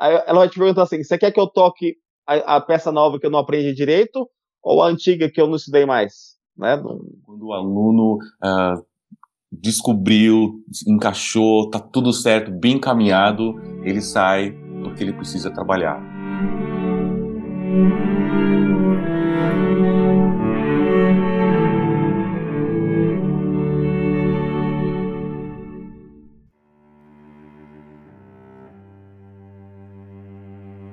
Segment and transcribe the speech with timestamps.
[0.00, 1.96] ela vai te perguntar assim: você quer que eu toque
[2.26, 4.28] a, a, peça nova que eu não aprendi direito
[4.62, 6.36] ou a antiga que eu não estudei mais?
[6.56, 6.76] Né?
[7.24, 8.84] Quando o aluno uh,
[9.50, 14.52] descobriu, encaixou, tá tudo certo, bem encaminhado, ele sai
[14.82, 16.00] porque ele precisa trabalhar.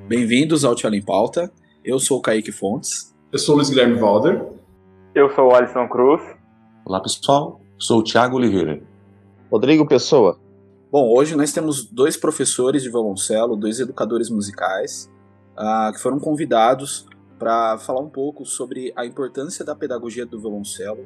[0.07, 1.51] Bem-vindos ao Tchau em Pauta.
[1.83, 3.13] Eu sou o Kaique Fontes.
[3.29, 4.41] Eu sou o Luiz Guilherme Valder.
[5.13, 6.21] Eu sou o Alisson Cruz.
[6.85, 7.59] Olá, pessoal.
[7.77, 8.81] Sou o Thiago Oliveira.
[9.51, 10.39] Rodrigo Pessoa.
[10.89, 15.11] Bom, hoje nós temos dois professores de violoncelo, dois educadores musicais,
[15.57, 17.05] uh, que foram convidados
[17.37, 21.05] para falar um pouco sobre a importância da pedagogia do violoncelo,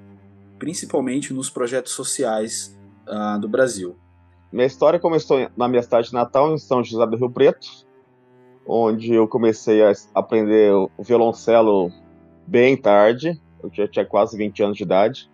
[0.59, 3.95] principalmente nos projetos sociais uh, do Brasil.
[4.53, 7.67] Minha história começou na minha cidade natal, em São José do Rio Preto,
[8.65, 11.91] onde eu comecei a aprender o violoncelo
[12.45, 15.29] bem tarde, eu já tinha quase 20 anos de idade.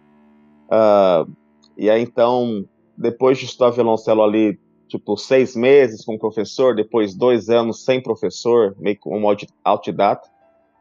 [0.68, 1.32] Uh,
[1.78, 2.66] e aí então,
[2.98, 8.76] depois de estudar violoncelo ali, tipo, seis meses com professor, depois dois anos sem professor,
[8.80, 9.28] meio como
[9.64, 10.30] autodidata,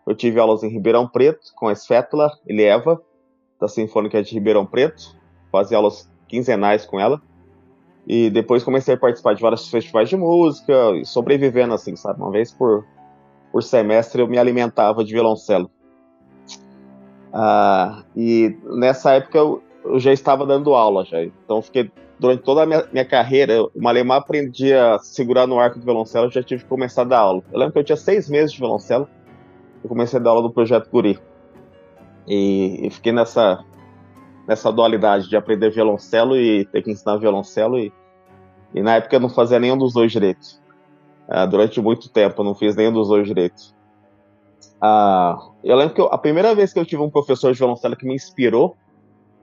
[0.06, 3.02] eu tive aulas em Ribeirão Preto com a Svetla Ilieva,
[3.60, 5.16] da Sinfônica de Ribeirão Preto,
[5.50, 7.20] fazia aulas quinzenais com ela.
[8.06, 12.20] E depois comecei a participar de vários festivais de música, sobrevivendo assim, sabe?
[12.20, 12.86] Uma vez por,
[13.50, 15.70] por semestre eu me alimentava de violoncelo.
[17.32, 21.22] Ah, e nessa época eu, eu, já estava dando aula já.
[21.22, 25.78] Então fiquei durante toda a minha, minha carreira, o Malemar aprendia a segurar no arco
[25.78, 27.42] do violoncelo, eu já tive que começar a dar aula.
[27.52, 29.08] Eu lembro que eu tinha seis meses de violoncelo,
[29.82, 31.18] eu comecei a dar aula do projeto Guri.
[32.26, 33.62] E, e fiquei nessa
[34.46, 37.78] nessa dualidade de aprender violoncelo e ter que ensinar violoncelo.
[37.78, 37.92] E,
[38.74, 40.60] e na época eu não fazia nenhum dos dois direitos.
[41.28, 43.74] Uh, durante muito tempo eu não fiz nenhum dos dois direitos.
[44.76, 47.96] Uh, eu lembro que eu, a primeira vez que eu tive um professor de violoncelo
[47.96, 48.76] que me inspirou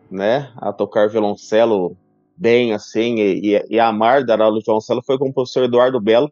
[0.10, 1.98] né, a tocar violoncelo
[2.38, 6.00] bem assim e, e, e amar dar aula de violoncelo foi com o professor Eduardo
[6.00, 6.32] Belo,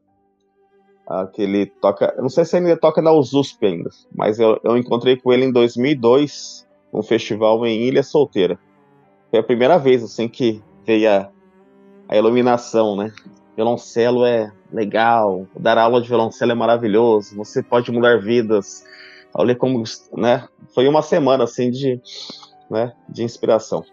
[1.09, 4.39] uh, que ele toca, eu não sei se ele ainda toca na USP ainda, mas
[4.39, 8.59] eu, eu encontrei com ele em 2002 um festival em Ilha Solteira.
[9.31, 11.29] Foi a primeira vez assim que veio a,
[12.09, 13.13] a iluminação, né?
[13.55, 18.83] Violoncelo é legal, dar aula de violoncelo é maravilhoso, você pode mudar vidas.
[19.33, 19.83] Olha como,
[20.17, 20.45] né?
[20.75, 22.01] Foi uma semana assim de,
[22.69, 23.85] né, de inspiração.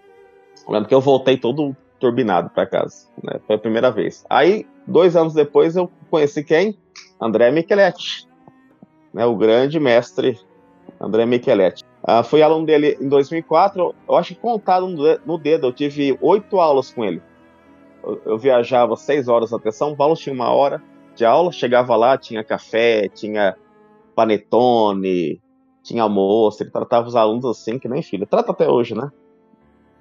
[0.66, 3.38] Eu lembro que eu voltei todo turbinado para casa, né?
[3.46, 4.24] Foi a primeira vez.
[4.28, 6.76] Aí, dois anos depois, eu conheci quem?
[7.20, 8.26] André Micheletti,
[9.14, 9.24] né?
[9.24, 10.36] O grande mestre
[11.00, 11.87] André Micheletti.
[12.08, 14.88] Uh, fui aluno dele em 2004, eu acho que contado
[15.26, 17.20] no dedo, eu tive oito aulas com ele.
[18.02, 20.82] Eu, eu, viajava seis horas até São Paulo, tinha uma hora
[21.14, 23.54] de aula, chegava lá, tinha café, tinha
[24.16, 25.38] panetone,
[25.82, 28.26] tinha almoço, ele tratava os alunos assim, que nem filho.
[28.26, 29.10] Trata até hoje, né?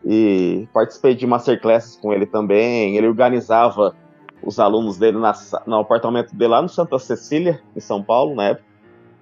[0.06, 3.94] E participei de masterclasses com ele também, ele organizava
[4.42, 5.34] os alunos dele na,
[5.66, 8.68] no apartamento dele lá no Santa Cecília, em São Paulo, na época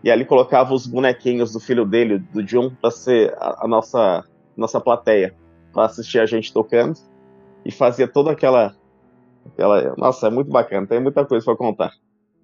[0.05, 4.23] e ali colocava os bonequinhos do filho dele, do John, para ser a, a, nossa
[4.55, 5.35] nossa plateia,
[5.73, 6.99] para assistir a gente tocando
[7.65, 8.75] e fazia toda aquela
[9.47, 11.91] aquela, nossa, é muito bacana, tem muita coisa para contar.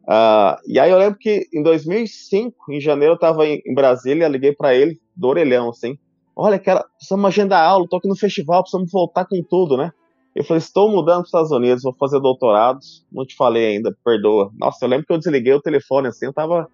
[0.03, 4.27] Uh, e aí eu lembro que em 2005, em janeiro, eu estava em, em, Brasília,
[4.27, 5.97] liguei para ele, do orelhão, assim,
[6.35, 9.91] olha, cara, precisamos agendar aula, tô aqui no festival, precisamos voltar com tudo, né?
[10.35, 12.79] Eu falei, estou mudando para os Estados Unidos, vou fazer doutorado,
[13.11, 14.51] não te falei ainda, perdoa.
[14.57, 16.67] Nossa, eu lembro que eu desliguei o telefone, assim, eu tava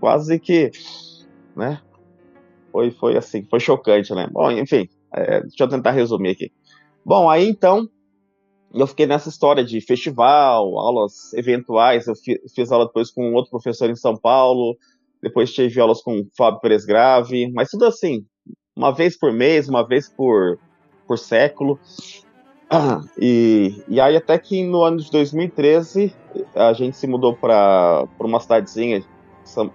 [0.00, 0.70] quase que,
[1.56, 1.80] né?
[2.70, 4.28] Foi, foi assim, foi chocante, né?
[4.30, 6.52] Bom, enfim, é, deixa eu tentar resumir aqui.
[7.04, 7.88] Bom, aí então,
[8.72, 13.50] eu fiquei nessa história de festival, aulas eventuais, eu fiz, fiz aula depois com outro
[13.50, 14.76] professor em São Paulo,
[15.22, 18.24] depois tive aulas com o Fábio Pérez Grave, mas tudo assim,
[18.76, 20.58] uma vez por mês, uma vez por,
[21.06, 21.78] por século.
[23.18, 26.14] E, e aí até que no ano de 2013
[26.54, 29.02] a gente se mudou para uma cidadezinha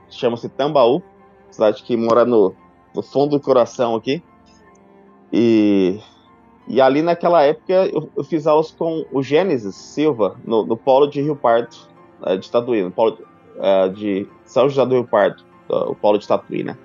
[0.09, 1.01] chama-se Tambaú,
[1.49, 2.53] cidade que mora no,
[2.95, 4.21] no fundo do coração aqui.
[5.31, 5.99] E,
[6.67, 11.07] e ali naquela época eu, eu fiz aulas com o Gênesis Silva, no, no polo
[11.07, 11.75] de Rio Pardo,
[12.21, 13.17] uh, de Tatuí, no polo
[13.55, 16.77] uh, de São José do Rio Pardo, o polo de Tatuí, né?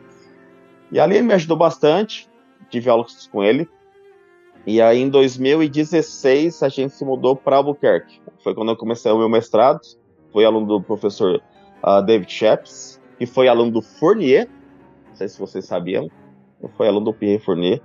[0.90, 2.28] E ali ele me ajudou bastante,
[2.70, 3.68] tive aulas com ele.
[4.66, 8.20] E aí em 2016 a gente se mudou para Albuquerque.
[8.42, 9.80] Foi quando eu comecei o meu mestrado.
[10.32, 11.42] Fui aluno do professor
[11.82, 14.48] uh, David Sheps, que foi aluno do Fournier,
[15.08, 16.10] não sei se vocês sabiam,
[16.76, 17.80] foi aluno do Pierre Fournier.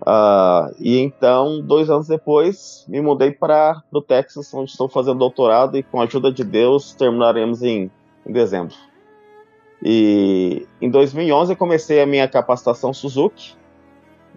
[0.00, 5.76] Uh, e então, dois anos depois, me mudei para o Texas, onde estou fazendo doutorado
[5.76, 7.90] e com a ajuda de Deus terminaremos em
[8.28, 8.74] em dezembro.
[9.82, 13.56] E em 2011 eu comecei a minha capacitação Suzuki.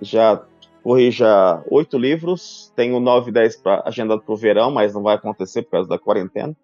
[0.01, 0.41] Já
[0.83, 5.63] corri já oito livros, tenho nove dez agendado para o verão, mas não vai acontecer
[5.63, 6.55] por causa da quarentena.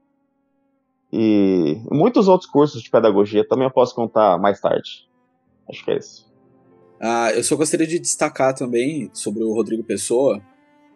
[1.19, 5.10] E muitos outros cursos de pedagogia também eu posso contar mais tarde.
[5.68, 6.31] Acho que é isso.
[7.02, 10.40] Ah, eu só gostaria de destacar também sobre o Rodrigo Pessoa,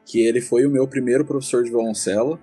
[0.06, 2.40] que ele foi o meu primeiro professor de violoncelo,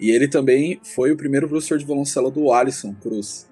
[0.00, 3.50] e ele também foi o primeiro professor de violoncelo do Alisson Cruz.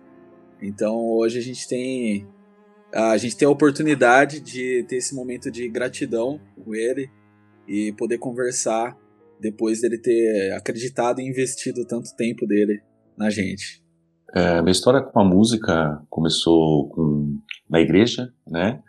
[0.63, 2.27] Então hoje a gente tem
[2.91, 7.11] a gente tem a oportunidade de ter esse momento de gratidão com ele
[7.69, 8.97] e poder conversar
[9.39, 12.81] depois dele ter acreditado e investido tanto tempo dele
[13.17, 13.83] na gente.
[14.35, 17.39] É, minha história com a música começou com,
[17.69, 18.81] na igreja, né?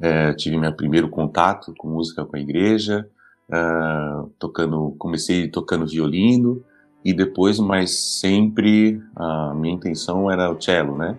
[0.00, 3.08] É, tive meu primeiro contato com música com a igreja,
[3.48, 6.62] uh, tocando, comecei tocando violino
[7.04, 11.16] e depois, mas sempre a minha intenção era o cello, né?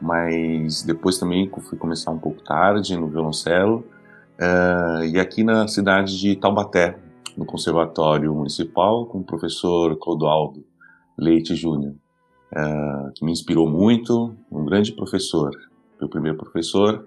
[0.00, 3.84] Mas depois também fui começar um pouco tarde no violoncelo
[4.38, 6.96] uh, e aqui na cidade de Taubaté,
[7.36, 10.64] no Conservatório Municipal, com o professor Clodoaldo
[11.16, 11.94] Leite Júnior,
[12.52, 15.50] uh, que me inspirou muito, um grande professor,
[16.00, 17.06] meu primeiro professor,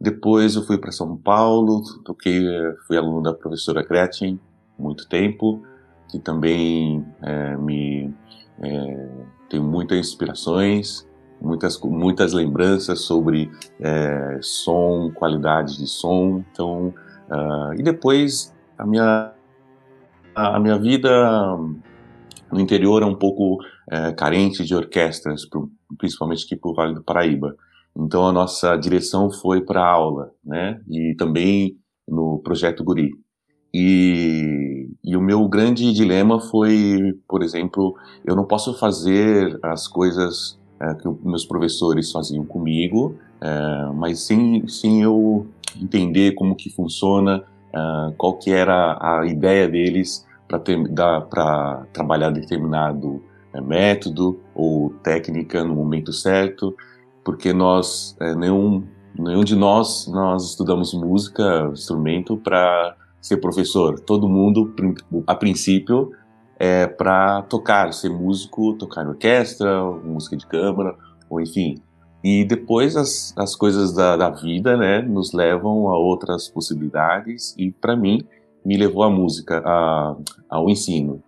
[0.00, 2.44] depois eu fui para São Paulo, toquei,
[2.88, 4.40] fui aluno da professora Gretchen
[4.76, 5.62] muito tempo,
[6.08, 8.12] que também é, me
[8.60, 9.08] é,
[9.48, 11.08] tem muitas inspirações,
[11.40, 13.48] muitas muitas lembranças sobre
[13.80, 16.42] é, som, qualidade de som.
[16.52, 16.92] Então,
[17.30, 19.32] uh, e depois a minha
[20.34, 21.10] a minha vida
[22.52, 23.58] no interior é um pouco
[23.90, 25.42] é, carente de orquestras,
[25.98, 27.56] principalmente aqui o Vale do Paraíba.
[27.96, 30.80] Então a nossa direção foi para aula, né?
[30.88, 31.76] E também
[32.06, 33.10] no projeto Guri.
[33.74, 40.58] E, e, o meu grande dilema foi, por exemplo, eu não posso fazer as coisas
[40.78, 45.46] é, que meus professores faziam comigo, é, mas sem, sem eu
[45.80, 50.26] entender como que funciona, é, qual que era a ideia deles
[50.58, 53.22] para trabalhar determinado
[53.52, 56.74] é, método ou técnica no momento certo
[57.24, 58.84] porque nós é, nenhum
[59.18, 64.00] nenhum de nós nós estudamos música instrumento para ser professor.
[64.00, 64.74] Todo mundo
[65.26, 66.10] a princípio
[66.58, 70.96] é para tocar ser músico tocar em orquestra música de câmara
[71.30, 71.76] ou enfim.
[72.24, 77.70] E depois as, as coisas da, da vida né nos levam a outras possibilidades e
[77.70, 78.24] para mim
[78.64, 80.16] me levou a música a,
[80.48, 81.22] ao ensino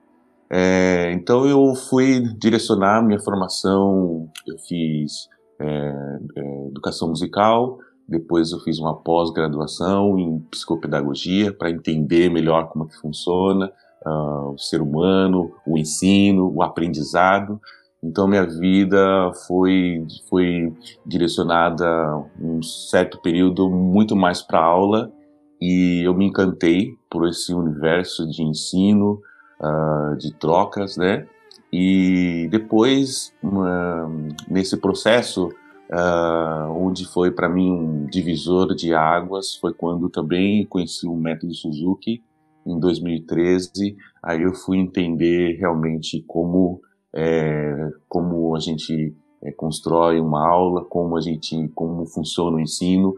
[0.50, 5.28] é, então eu fui direcionar minha formação eu fiz
[5.58, 7.78] é, é, educação musical,
[8.08, 13.72] depois eu fiz uma pós-graduação em psicopedagogia para entender melhor como é que funciona
[14.04, 17.60] uh, o ser humano, o ensino, o aprendizado.
[18.02, 20.74] Então minha vida foi foi
[21.06, 21.86] direcionada
[22.38, 25.10] um certo período muito mais para aula
[25.58, 29.22] e eu me encantei por esse universo de ensino,
[29.60, 31.28] uh, de trocas, né?
[31.72, 33.32] E depois,
[34.48, 41.06] nesse processo, uh, onde foi para mim um divisor de águas, foi quando também conheci
[41.06, 42.20] o método Suzuki,
[42.66, 43.96] em 2013.
[44.20, 46.80] Aí eu fui entender realmente como,
[47.12, 53.14] é, como a gente é, constrói uma aula, como a gente, como funciona o ensino,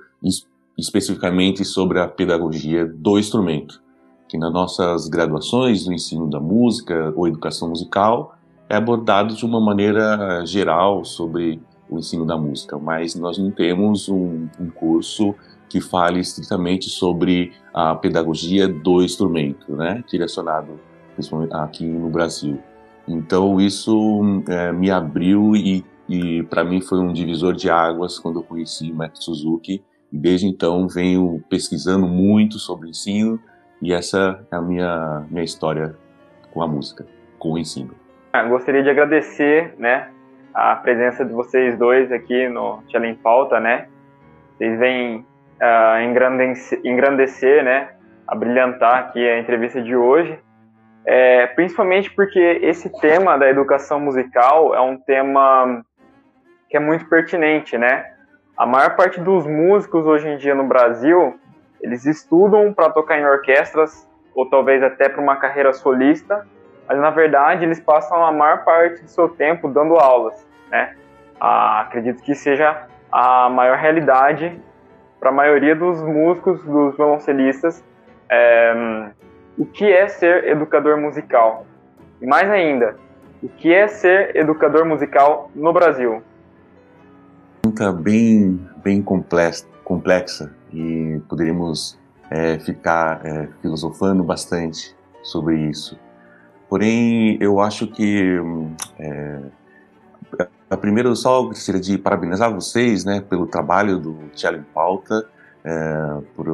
[0.77, 3.86] especificamente sobre a pedagogia do instrumento
[4.29, 8.37] que nas nossas graduações do ensino da música ou educação musical
[8.69, 14.09] é abordado de uma maneira geral sobre o ensino da música, mas nós não temos
[14.09, 15.35] um, um curso
[15.69, 20.81] que fale estritamente sobre a pedagogia do instrumento, né, direcionado
[21.15, 22.59] principalmente aqui no Brasil.
[23.09, 28.41] Então isso é, me abriu e, e para mim foi um divisor de águas quando
[28.41, 29.83] eu conheci o método Suzuki.
[30.11, 33.41] Desde então venho pesquisando muito sobre ensino
[33.81, 35.95] e essa é a minha minha história
[36.53, 37.07] com a música,
[37.39, 37.95] com o ensino.
[38.33, 40.09] Ah, gostaria de agradecer, né,
[40.55, 43.89] a presença de vocês dois aqui no Tchela em Pauta, né?
[44.57, 45.27] Vocês vêm
[45.61, 47.91] uh, engrandecer, engrandecer, né,
[48.27, 50.39] a brilhantar aqui a entrevista de hoje,
[51.05, 55.85] é, principalmente porque esse tema da educação musical é um tema
[56.69, 58.05] que é muito pertinente, né?
[58.57, 61.39] A maior parte dos músicos hoje em dia no Brasil,
[61.81, 66.47] eles estudam para tocar em orquestras ou talvez até para uma carreira solista,
[66.89, 70.95] mas na verdade eles passam a maior parte do seu tempo dando aulas, né?
[71.41, 74.61] Ah, acredito que seja a maior realidade
[75.19, 77.83] para a maioria dos músicos, dos violoncelistas,
[78.29, 79.09] é,
[79.59, 81.67] o que é ser educador musical.
[82.21, 82.97] E mais ainda,
[83.43, 86.23] O que é ser educador musical no Brasil?
[87.63, 91.97] Pergunta bem, bem complexa, complexa e poderíamos
[92.29, 95.97] é, ficar é, filosofando bastante sobre isso.
[96.69, 98.37] Porém, eu acho que
[98.99, 99.41] é,
[100.69, 105.25] a primeiro só gostaria de parabenizar vocês, né, pelo trabalho do em Pauta,
[105.65, 106.49] é, por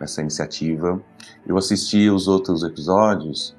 [0.00, 0.98] essa iniciativa.
[1.46, 3.54] Eu assisti os outros episódios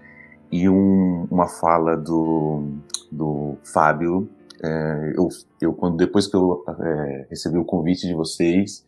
[0.51, 2.63] e um, uma fala do,
[3.11, 4.27] do Fábio,
[4.63, 5.27] é, eu,
[5.61, 8.83] eu, quando depois que eu é, recebi o convite de vocês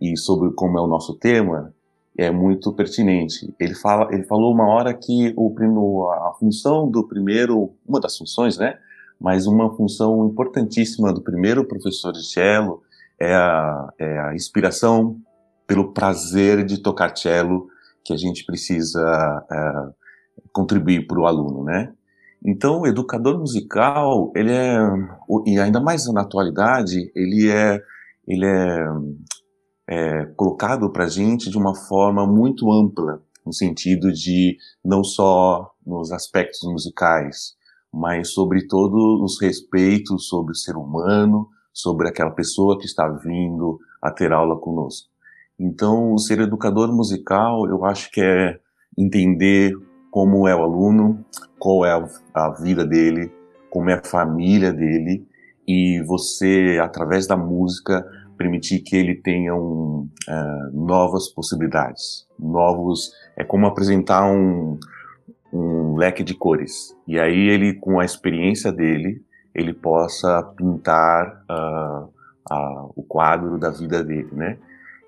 [0.00, 1.72] e sobre como é o nosso tema,
[2.18, 3.54] é muito pertinente.
[3.60, 8.56] Ele fala, ele falou uma hora que o a função do primeiro, uma das funções,
[8.56, 8.78] né?
[9.20, 12.82] Mas uma função importantíssima do primeiro professor de cello
[13.18, 15.18] é a, é a inspiração
[15.66, 17.68] pelo prazer de tocar cello
[18.04, 19.72] que a gente precisa é,
[20.52, 21.92] contribuir para o aluno, né?
[22.44, 24.78] Então, o educador musical, ele é,
[25.46, 27.82] e ainda mais na atualidade, ele é,
[28.28, 28.86] ele é,
[29.88, 35.70] é colocado para a gente de uma forma muito ampla, no sentido de não só
[35.86, 37.54] nos aspectos musicais,
[37.92, 43.78] mas sobre todos os respeitos sobre o ser humano, sobre aquela pessoa que está vindo
[44.02, 45.08] a ter aula conosco.
[45.58, 48.58] Então, ser educador musical, eu acho que é
[48.98, 49.72] entender
[50.10, 51.24] como é o aluno,
[51.58, 53.32] qual é a, vida dele,
[53.70, 55.26] como é a família dele,
[55.66, 63.44] e você, através da música, permitir que ele tenha um, uh, novas possibilidades, novos, é
[63.44, 64.78] como apresentar um,
[65.52, 66.96] um leque de cores.
[67.06, 69.22] E aí ele, com a experiência dele,
[69.54, 72.04] ele possa pintar uh,
[72.52, 74.58] uh, o quadro da vida dele, né?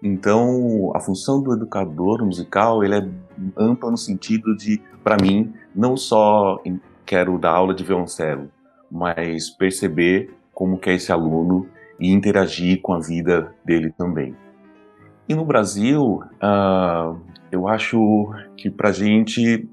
[0.03, 3.09] Então, a função do educador musical ele é
[3.57, 6.63] ampla no sentido de, para mim, não só
[7.05, 8.49] quero dar aula de violoncelo,
[8.91, 11.67] mas perceber como que é esse aluno
[11.99, 14.35] e interagir com a vida dele também.
[15.29, 17.21] E no Brasil, uh,
[17.53, 19.69] eu acho que para a gente,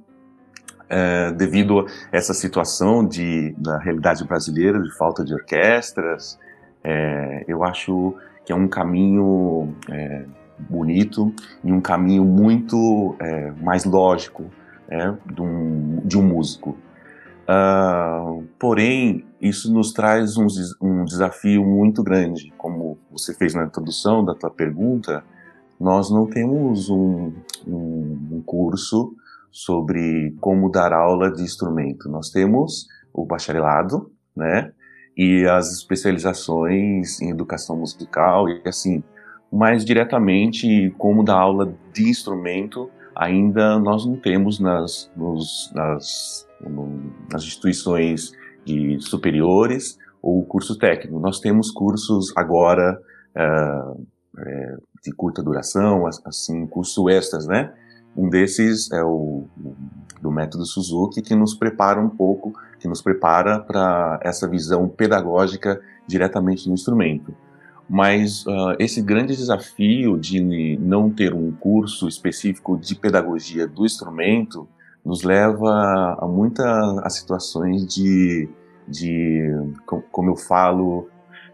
[0.84, 6.38] uh, devido a essa situação de, da realidade brasileira, de falta de orquestras,
[6.84, 8.16] uh, eu acho
[8.46, 10.24] que é um caminho é,
[10.70, 13.18] bonito e um caminho muito
[13.60, 14.46] mais lógico
[14.88, 16.78] é, de, um, de um músico.
[17.48, 20.48] Uh, porém, isso nos traz um,
[20.82, 22.52] um, desafio muito grande.
[22.58, 25.24] Como você fez na introdução da tua pergunta,
[25.80, 27.32] nós não temos um,
[27.68, 29.14] um curso
[29.52, 32.10] sobre como dar aula de instrumento.
[32.10, 34.72] Nós temos o bacharelado, né?
[35.18, 39.02] e as especializações em educação musical e assim,
[39.52, 46.48] mais diretamente como dar aula de instrumento ainda nós não temos nas, nos, nas,
[47.32, 48.32] nas instituições
[48.66, 51.20] de superiores ou curso técnico.
[51.20, 53.00] Nós temos cursos agora
[53.36, 54.06] uh,
[54.38, 57.72] é, de curta duração, assim, curso extras, né?
[58.18, 59.46] Um desses é o
[60.22, 65.80] do método Suzuki que nos prepara um pouco, que nos prepara para essa visão pedagógica
[66.08, 67.36] diretamente no instrumento.
[67.88, 74.68] Mas uh, esse grande desafio de não ter um curso específico de pedagogia do instrumento
[75.06, 78.50] nos leva a muitas situações de,
[78.88, 79.54] de,
[80.12, 81.08] como eu falo,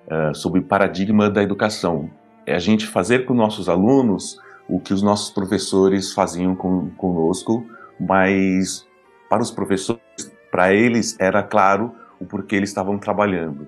[0.08, 2.10] uh, sobre o paradigma da educação.
[2.46, 4.40] É a gente fazer com nossos alunos
[4.70, 7.66] o que os nossos professores faziam com, conosco,
[8.00, 8.88] mas
[9.30, 10.02] para os professores,
[10.50, 13.68] para eles era claro o porquê eles estavam trabalhando.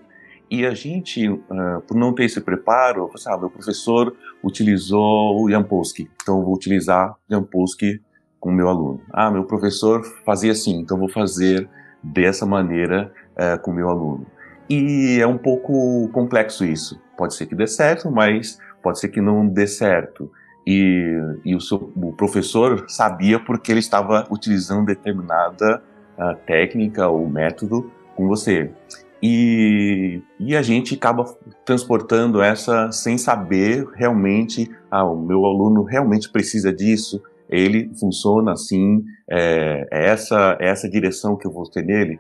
[0.50, 5.50] E a gente, uh, por não ter esse preparo, assim, ah, meu professor utilizou o
[5.50, 8.02] Jampolsky, então eu vou utilizar Jampolsky
[8.44, 9.00] com o meu aluno.
[9.10, 11.70] Ah, meu professor fazia assim, então vou fazer
[12.04, 14.26] dessa maneira uh, com o meu aluno.
[14.70, 17.00] E é um pouco complexo isso.
[17.18, 20.30] Pode ser que dê certo, mas pode ser que não dê certo
[20.68, 25.82] e, e o, seu, o, professor sabia porque ele estava utilizando determinada
[26.18, 28.70] uh, técnica ou método com você.
[29.22, 31.24] E, e, a gente acaba
[31.64, 37.24] transportando essa sem saber realmente, ah, o meu aluno realmente precisa disso,
[37.54, 42.20] ele funciona assim, é, é essa, é essa direção que eu vou ter nele.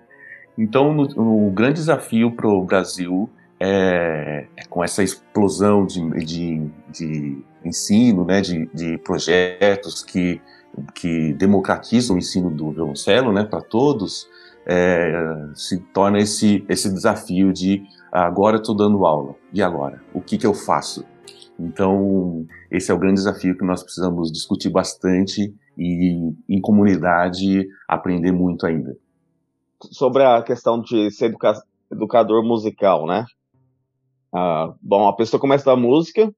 [0.57, 7.43] Então, o grande desafio para o Brasil é, é, com essa explosão de, de, de
[7.65, 10.41] ensino, né, de, de, projetos que,
[10.93, 14.27] que democratizam o ensino do violoncelo né, para todos,
[14.67, 15.11] é,
[15.55, 20.01] se torna esse, esse desafio de agora estou dando aula, e agora?
[20.13, 21.05] O que, que eu faço?
[21.59, 28.31] Então, esse é o grande desafio que nós precisamos discutir bastante e, em comunidade, aprender
[28.31, 28.97] muito ainda.
[29.91, 31.53] sobre a questão de ser educa
[31.91, 33.25] educador musical, né?
[34.33, 36.33] Ah, bom, a pessoa começa da música,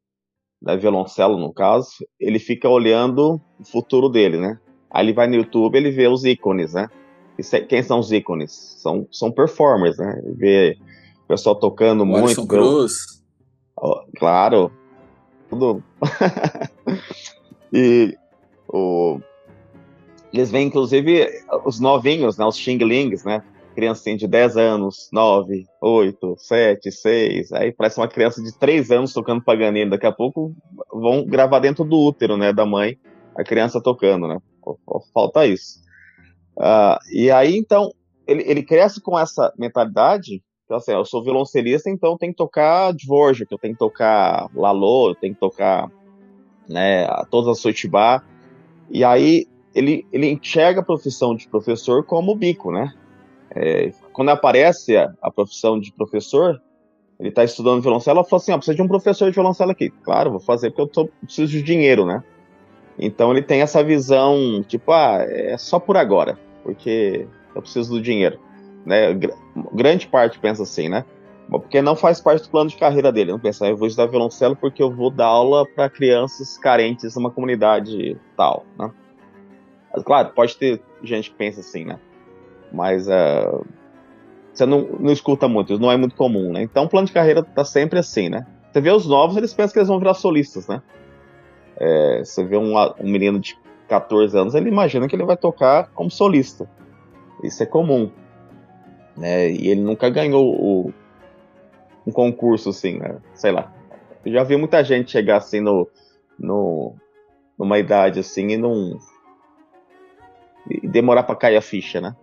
[0.62, 4.60] né, violoncelo no caso, ele fica olhando o futuro dele, né?
[4.92, 6.90] Aí ele vai no YouTube, ele vê os ícones, né?
[7.38, 8.52] E quem são os ícones?
[8.52, 10.22] São, são performers, né?
[10.24, 10.78] Ele vê
[11.24, 12.26] o pessoal tocando o muito.
[12.26, 13.24] Alisson Cruz.
[14.18, 14.72] Claro.
[15.50, 15.84] Tudo.
[17.72, 18.18] e
[18.68, 19.20] o,
[20.34, 21.30] eles veem, inclusive,
[21.64, 22.46] os novinhos, né?
[22.46, 23.42] Os xinglings, né?
[23.74, 27.52] Criancinha de 10 anos, 9, 8, 7, 6.
[27.54, 29.90] Aí parece uma criança de 3 anos tocando Paganini.
[29.90, 30.54] Daqui a pouco
[30.92, 32.52] vão gravar dentro do útero, né?
[32.52, 32.98] Da mãe,
[33.36, 34.38] a criança tocando, né?
[35.14, 35.80] Falta isso.
[36.58, 37.92] Uh, e aí, então,
[38.28, 42.92] ele, ele cresce com essa mentalidade então, assim, eu sou violoncelista, então tenho que tocar
[42.92, 45.92] Dvorak, eu tenho que tocar Lalo, eu tenho que tocar
[46.68, 48.24] né, todas as Soitibá.
[48.90, 52.92] E aí ele, ele enxerga a profissão de professor como bico, né?
[53.52, 56.60] É, quando aparece a, a, profissão de professor,
[57.20, 59.92] ele está estudando violoncelo, ela fala assim, ó, precisa de um professor de violoncelo aqui.
[60.04, 62.24] Claro, vou fazer porque eu tô, preciso de dinheiro, né?
[62.98, 68.02] Então ele tem essa visão, tipo, ah, é só por agora, porque eu preciso do
[68.02, 68.40] dinheiro.
[68.86, 69.18] Né?
[69.74, 71.04] Grande parte pensa assim, né?
[71.50, 73.32] Porque não faz parte do plano de carreira dele.
[73.32, 77.16] Não pensa, ah, eu vou estudar violoncelo porque eu vou dar aula para crianças carentes
[77.16, 78.92] numa comunidade tal, né?
[80.04, 82.00] Claro, pode ter gente que pensa assim, né?
[82.72, 83.66] Mas uh,
[84.52, 86.64] você não, não escuta muito, não é muito comum, né?
[86.64, 88.46] Então o plano de carreira tá sempre assim, né?
[88.72, 90.82] Você vê os novos, eles pensam que eles vão virar solistas, né?
[91.78, 95.90] É, você vê um, um menino de 14 anos, ele imagina que ele vai tocar
[95.94, 96.68] como solista.
[97.44, 98.12] Isso é comum
[99.18, 99.50] né?
[99.50, 100.94] E ele nunca ganhou o,
[102.06, 103.18] um concurso, assim, né?
[103.34, 103.72] Sei lá.
[104.26, 105.88] Eu já vi muita gente chegar assim no,
[106.38, 106.96] no
[107.58, 109.00] numa idade assim e não
[110.70, 112.16] e demorar para cair a ficha, né?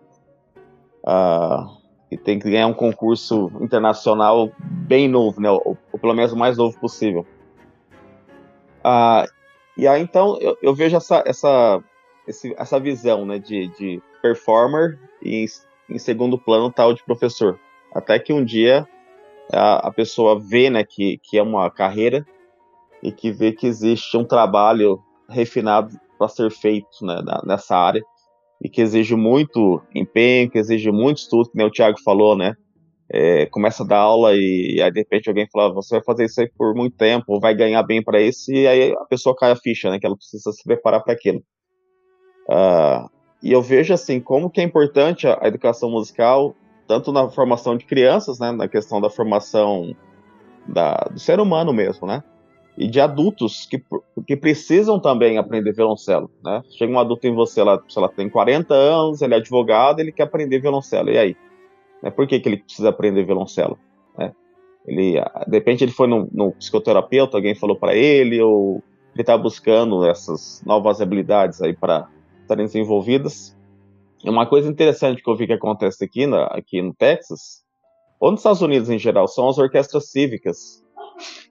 [1.07, 1.67] Ah,
[2.11, 5.51] e tem que ganhar um concurso internacional bem novo, né?
[5.51, 7.25] Ou, ou pelo menos o mais novo possível.
[8.85, 9.25] Ah,
[9.77, 11.83] e aí então eu, eu vejo essa essa
[12.27, 15.45] esse, essa visão, né, de, de performer e
[15.89, 17.59] em segundo plano o de professor.
[17.95, 18.87] Até que um dia
[19.53, 22.27] a, a pessoa vê né, que, que é uma carreira
[23.03, 28.03] e que vê que existe um trabalho refinado para ser feito né, nessa área
[28.63, 32.55] e que exige muito empenho, que exige muito estudo, que o Thiago falou, né?
[33.15, 36.25] É, começa a dar aula e, e, aí de repente alguém fala, você vai fazer
[36.25, 39.51] isso aí por muito tempo, vai ganhar bem para isso, e aí a pessoa cai
[39.51, 39.99] a ficha, né?
[39.99, 41.43] Que ela precisa se preparar para aquilo.
[42.49, 43.11] Uh,
[43.43, 46.55] e eu vejo assim como que é importante a, educação musical,
[46.87, 49.97] tanto na formação de crianças, né, na questão da formação
[50.67, 52.23] da, do ser humano mesmo, né?
[52.79, 53.83] E de adultos que,
[54.27, 56.63] que precisam também aprender violoncelo, né?
[56.71, 60.23] Chega um adulto em você, ela, ela tem 40 anos, ele é advogado, ele quer
[60.23, 61.37] aprender violoncelo, e aí?
[62.03, 63.79] Né, por que, que ele precisa aprender violoncelo?
[64.17, 64.33] Né?
[64.87, 68.83] Ele, de repente ele foi no, no psicoterapeuta, alguém falou para ele, ou
[69.15, 72.09] ele está buscando essas novas habilidades aí para
[72.53, 73.57] estarem desenvolvidas.
[74.25, 77.65] E uma coisa interessante que eu vi que acontece aqui, na, aqui no Texas,
[78.21, 80.85] ou nos Estados Unidos em geral, são as orquestras cívicas.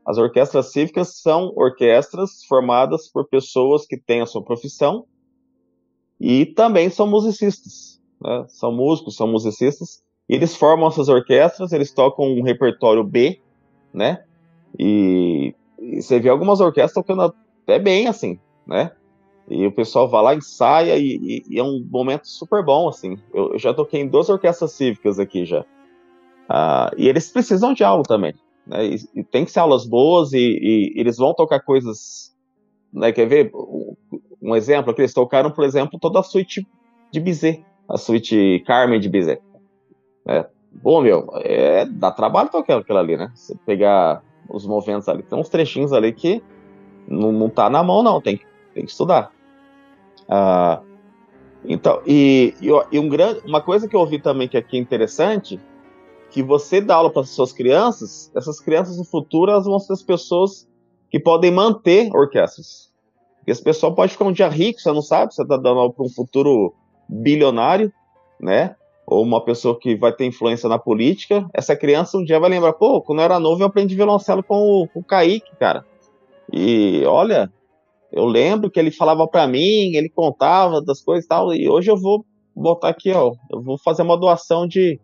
[0.06, 5.06] As orquestras cívicas são orquestras formadas por pessoas que têm a sua profissão
[6.20, 8.02] e também são musicistas.
[8.22, 8.46] Né?
[8.48, 10.02] São músicos, são musicistas.
[10.30, 13.42] E eles formam essas orquestras, eles tocam um repertório B,
[13.94, 14.24] né?
[14.80, 18.92] E, e você vê algumas orquestras tocando até bem, assim, né?
[19.50, 23.18] E o pessoal vai lá, ensaia e, e, e é um momento super bom, assim.
[23.34, 25.62] Eu, eu, já toquei em duas orquestras cívicas aqui já.
[25.62, 28.34] Uh, e eles precisam de aula também.
[28.66, 28.88] Né?
[28.88, 32.36] E, e, tem que ser aulas boas e, eles vão tocar coisas.
[32.94, 33.12] Né?
[33.12, 33.52] Quer ver?
[34.42, 36.66] Um exemplo que eles tocaram, por exemplo, toda a suíte
[37.12, 39.42] de Bizet, a suíte Carmen de Bizet.
[40.28, 43.32] É, bom, meu, é, dá trabalho tocar aquilo ali, né?
[43.36, 46.42] Você pegar os movimentos ali, tem uns trechinhos ali que
[47.08, 49.32] não, não tá na mão, não, tem que tem que estudar.
[50.28, 50.82] Ah,
[51.64, 55.60] então, e, e, um grande, uma coisa que eu ouvi também que aqui é interessante,
[56.32, 60.02] que você dá aula para suas crianças, essas crianças no futuro elas vão ser as
[60.02, 60.68] pessoas
[61.10, 62.90] que podem manter orquestras.
[63.38, 65.92] Porque esse pessoal pode ficar um dia rico, você não sabe, você está dando aula
[65.92, 66.74] para um futuro
[67.10, 67.92] bilionário,
[68.40, 68.76] né?
[69.06, 71.46] Ou uma pessoa que vai ter influência na política.
[71.54, 74.56] Essa criança um dia vai lembrar, pô, quando eu era novo eu aprendi violoncelo com
[74.56, 75.84] o, com o Kaique, cara.
[76.54, 77.52] E olha,
[78.12, 81.90] eu lembro que ele falava para mim, ele contava das coisas e tal, e hoje
[81.90, 85.00] eu vou botar aqui, ó, eu vou fazer uma doação de,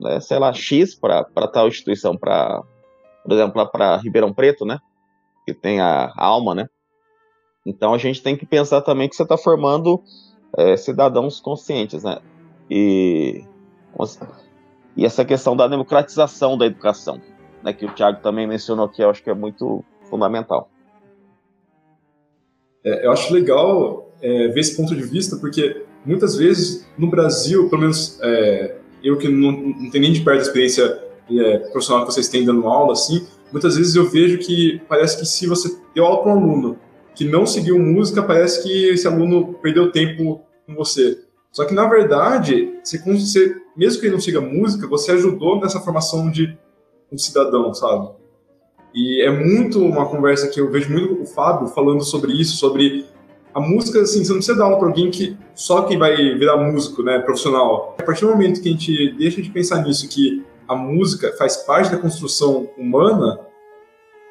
[0.00, 2.62] né, sei lá, X para tal instituição, para,
[3.22, 4.78] por exemplo, para Ribeirão Preto, né,
[5.44, 6.68] que tem a, alma, né.
[7.64, 10.02] Então a gente tem que pensar também que você está formando
[10.58, 12.18] é, cidadãos conscientes, né.
[12.68, 13.44] E
[14.96, 17.20] E essa questão da democratização da educação,
[17.62, 20.68] né, que o Tiago também mencionou que eu acho que é muito fundamental.
[22.86, 27.68] É, eu acho legal é, ver esse ponto de vista, porque muitas vezes no Brasil,
[27.68, 32.06] pelo menos é, eu que não, não tenho nem de perto a experiência é, profissional
[32.06, 35.76] que vocês têm dando aula, assim, muitas vezes eu vejo que parece que se você
[35.94, 36.78] deu aula para um aluno
[37.12, 41.18] que não seguiu música, parece que esse aluno perdeu tempo com você.
[41.50, 45.80] Só que, na verdade, você, você, mesmo que ele não siga música, você ajudou nessa
[45.80, 46.56] formação de
[47.10, 48.10] um cidadão, sabe?
[48.96, 53.04] E é muito uma conversa que eu vejo muito o Fábio falando sobre isso, sobre
[53.52, 56.56] a música, assim, você não precisa dar aula para alguém que só quem vai virar
[56.56, 57.94] músico, né, profissional.
[57.98, 61.58] A partir do momento que a gente deixa de pensar nisso, que a música faz
[61.58, 63.38] parte da construção humana,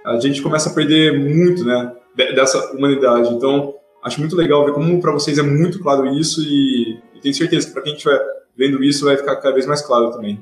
[0.03, 3.29] a gente começa a perder muito, né, dessa humanidade.
[3.35, 7.35] Então, acho muito legal ver como para vocês é muito claro isso e, e tenho
[7.35, 8.19] certeza que para quem estiver
[8.57, 10.39] vendo isso vai ficar cada vez mais claro também.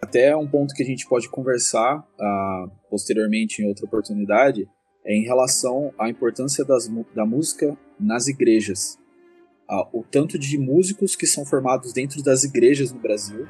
[0.00, 4.68] Até um ponto que a gente pode conversar uh, posteriormente em outra oportunidade
[5.04, 8.98] é em relação à importância das, da música nas igrejas.
[9.68, 13.46] Ah, o tanto de músicos que são formados dentro das igrejas no Brasil,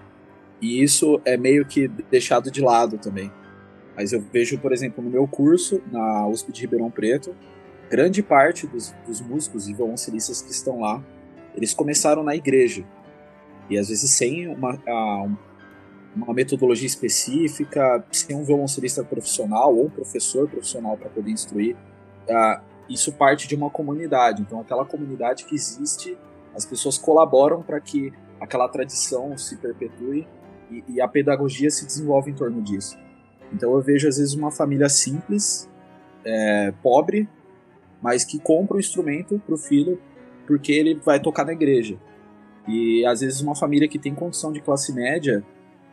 [0.60, 3.30] e isso é meio que deixado de lado também.
[3.94, 7.34] Mas eu vejo, por exemplo, no meu curso, na USP de Ribeirão Preto,
[7.90, 11.04] grande parte dos, dos músicos e violoncelistas que estão lá,
[11.54, 12.84] eles começaram na igreja.
[13.68, 14.78] E às vezes sem uma,
[16.16, 21.76] uma metodologia específica, sem um violoncelista profissional ou um professor profissional para poder instruir,
[22.28, 24.40] uh, isso parte de uma comunidade.
[24.40, 26.16] Então, aquela comunidade que existe,
[26.54, 30.26] as pessoas colaboram para que aquela tradição se perpetue
[30.70, 32.98] e, e, a pedagogia se desenvolve em torno disso.
[33.52, 35.68] Então, eu vejo às vezes uma família simples,
[36.24, 37.28] é, pobre,
[38.00, 40.00] mas que compra o instrumento para o filho
[40.46, 41.98] porque ele vai tocar na igreja.
[42.66, 45.44] E às vezes uma família que tem condição de classe média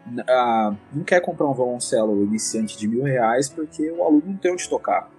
[0.07, 4.51] uh, não quer comprar um violoncelo iniciante de mil reais porque o aluno não tem
[4.51, 5.09] onde tocar.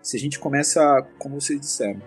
[0.00, 2.00] Se a gente começa, como vocês disseram,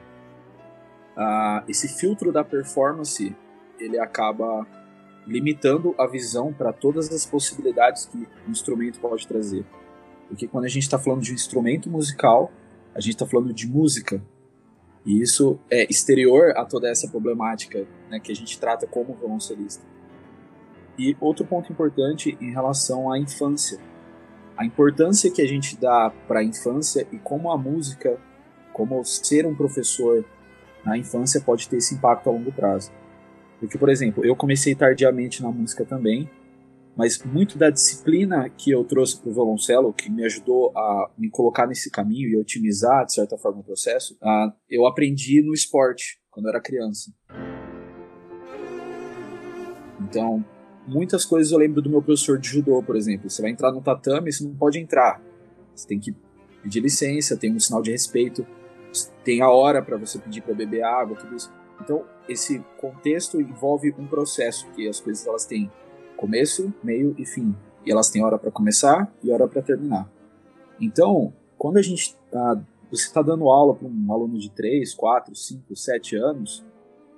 [1.68, 3.34] esse filtro da performance
[3.80, 4.68] ele acaba
[5.26, 9.66] limitando a visão para todas as possibilidades que o instrumento pode trazer.
[10.28, 12.52] Porque quando a gente está falando de um instrumento musical,
[12.94, 14.22] a gente está falando de música.
[15.06, 19.84] E isso é exterior a toda essa problemática né, que a gente trata como violoncelista.
[20.98, 23.80] E outro ponto importante em relação à infância.
[24.58, 28.18] A importância que a gente dá para a infância e como a música,
[28.72, 30.24] como ser um professor
[30.86, 32.92] na infância pode ter esse impacto a longo prazo.
[33.60, 36.30] Porque, por exemplo, eu comecei tardiamente na música também,
[36.96, 41.30] mas muito da disciplina que eu trouxe para o violoncelo, que me ajudou a me
[41.30, 44.18] colocar nesse caminho e otimizar, de certa forma, o processo,
[44.70, 47.12] eu aprendi no esporte, quando eu era criança.
[50.00, 50.46] Então,
[50.88, 53.30] muitas coisas eu lembro do meu professor de judô, por exemplo.
[53.30, 55.22] Você vai entrar no tatame, você não pode entrar.
[55.74, 56.16] Você tem que
[56.64, 58.46] pedir licença, tem um sinal de respeito,
[59.24, 61.52] tem a hora para você pedir para beber água, tudo isso.
[61.82, 65.70] Então, esse contexto envolve um processo que as coisas elas têm
[66.16, 67.56] começo, meio e fim.
[67.86, 70.10] E elas têm hora para começar e hora para terminar.
[70.80, 75.36] Então, quando a gente tá, você está dando aula para um aluno de 3, 4,
[75.36, 76.66] 5, 7 anos,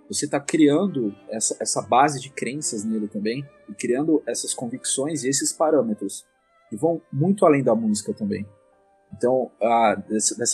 [0.10, 5.30] você está criando essa, essa base de crenças nele também e criando essas convicções e
[5.30, 6.26] esses parâmetros
[6.70, 8.46] que vão muito além da música também.
[9.16, 10.02] Então, a,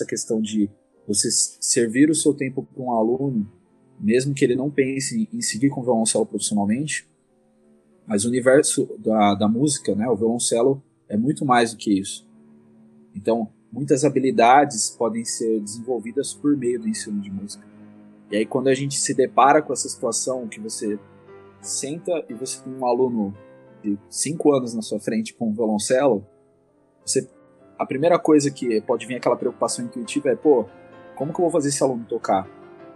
[0.08, 0.70] questão de
[1.08, 3.52] você servir o seu tempo para um aluno,
[4.00, 7.08] mesmo que ele não pense em seguir com o violoncelo profissionalmente,
[8.06, 12.28] mas o universo da, da música, né, o violoncelo, é muito mais do que isso.
[13.16, 17.73] Então, muitas habilidades podem ser desenvolvidas por meio do ensino de música.
[18.34, 20.98] E aí quando a gente se depara com essa situação que você
[21.62, 23.32] senta e você tem um aluno
[23.84, 26.26] de 5 anos na sua frente com um violoncelo,
[27.06, 27.30] você
[27.78, 30.65] a primeira coisa que pode vir aquela preocupação intuitiva é, pô,
[31.15, 32.50] como que eu vou fazer esse aluno tocar?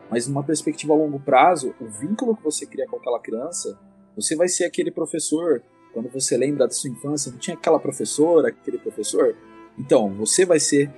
[0.10, 3.78] Mas numa perspectiva a longo prazo, o vínculo que você cria com aquela criança,
[4.15, 5.62] você vai ser aquele professor,
[5.93, 9.36] quando você lembra da sua infância, não tinha aquela professora, aquele professor?
[9.78, 10.91] Então, você vai ser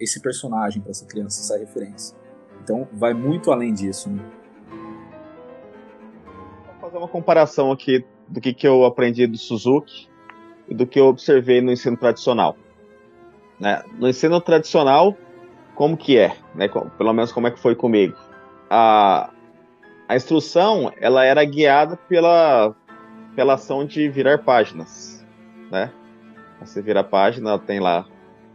[0.00, 2.21] esse personagem para essa criança, essa referência.
[2.62, 4.08] Então vai muito além disso.
[4.08, 4.22] Né?
[6.66, 10.08] Vou fazer uma comparação aqui do que, que eu aprendi do Suzuki
[10.68, 12.56] e do que eu observei no ensino tradicional.
[13.58, 13.82] Né?
[13.98, 15.16] No ensino tradicional,
[15.74, 16.36] como que é?
[16.54, 16.68] Né?
[16.68, 18.16] Pelo menos como é que foi comigo.
[18.70, 19.30] A,
[20.08, 22.74] a instrução ela era guiada pela,
[23.34, 25.26] pela ação de virar páginas.
[25.70, 25.92] Né?
[26.60, 28.06] Você vira a página, tem lá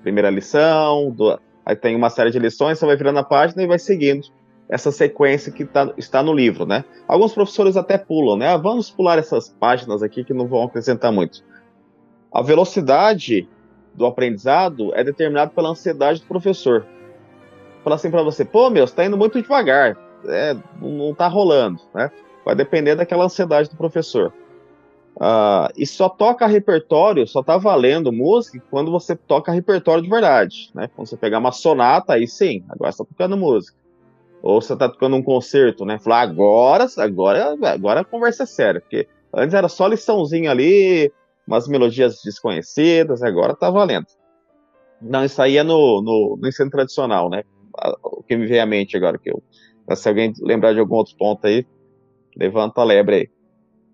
[0.01, 3.67] primeira lição, do, Aí tem uma série de lições, você vai virando a página e
[3.67, 4.29] vai seguindo
[4.69, 6.85] essa sequência que tá, está no livro, né?
[7.05, 8.47] Alguns professores até pulam, né?
[8.47, 11.43] Ah, vamos pular essas páginas aqui que não vão acrescentar muito.
[12.33, 13.49] A velocidade
[13.93, 16.85] do aprendizado é determinada pela ansiedade do professor.
[17.83, 21.81] Fala assim para você, pô, meu, você tá indo muito devagar, é, não tá rolando,
[21.93, 22.09] né?
[22.45, 24.31] Vai depender daquela ansiedade do professor.
[25.19, 30.69] Uh, e só toca repertório, só tá valendo música quando você toca repertório de verdade,
[30.75, 30.87] né?
[30.95, 33.75] Quando você pegar uma sonata, aí sim, agora você tá tocando música.
[34.43, 35.97] Ou você tá tocando um concerto, né?
[35.97, 41.11] Falar agora, agora, agora a conversa é séria, porque antes era só liçãozinha ali,
[41.47, 44.05] umas melodias desconhecidas, agora tá valendo.
[45.01, 47.43] Não, isso aí é no, no, no ensino tradicional, né?
[48.03, 49.41] O que me vem à mente agora, que eu,
[49.95, 51.65] se alguém lembrar de algum outro ponto aí,
[52.35, 53.36] levanta a lebre aí.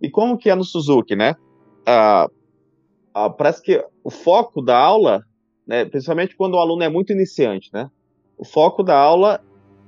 [0.03, 1.33] E como que é no Suzuki, né?
[1.87, 2.27] Ah,
[3.13, 5.23] ah, parece que o foco da aula,
[5.65, 7.89] né, principalmente quando o aluno é muito iniciante, né?
[8.37, 9.41] O foco da aula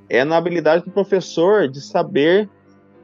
[0.09, 2.49] é na habilidade do professor de saber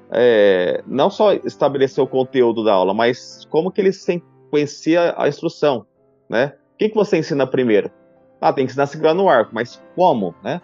[0.10, 5.86] é, não só estabelecer o conteúdo da aula, mas como que ele sequencia a instrução,
[6.30, 6.54] né?
[6.74, 7.92] O que, que você ensina primeiro?
[8.40, 10.62] Ah, tem que ensinar a segurar no arco, mas como, né?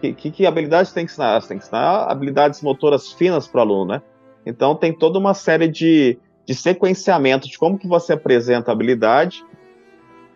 [0.00, 1.40] Que, que, que habilidades tem que ensinar?
[1.40, 4.02] Você tem que ensinar habilidades motoras finas para o aluno, né?
[4.44, 9.44] Então tem toda uma série de, de sequenciamento de como que você apresenta a habilidade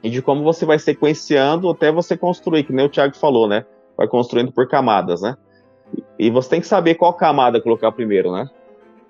[0.03, 3.65] e de como você vai sequenciando até você construir, que nem o Thiago falou, né?
[3.97, 5.37] Vai construindo por camadas, né?
[6.19, 8.49] E você tem que saber qual camada colocar primeiro, né?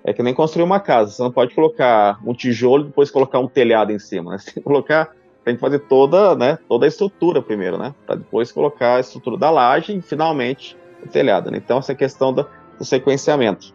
[0.05, 1.11] É que nem construir uma casa.
[1.11, 4.39] Você não pode colocar um tijolo e depois colocar um telhado em cima, né?
[4.39, 5.11] Você tem que colocar,
[5.45, 7.95] tem que fazer toda, né, toda a estrutura primeiro, né?
[8.07, 11.51] Para depois colocar a estrutura da laje e finalmente o telhado.
[11.51, 11.59] Né?
[11.59, 12.47] Então essa questão do
[12.83, 13.75] sequenciamento.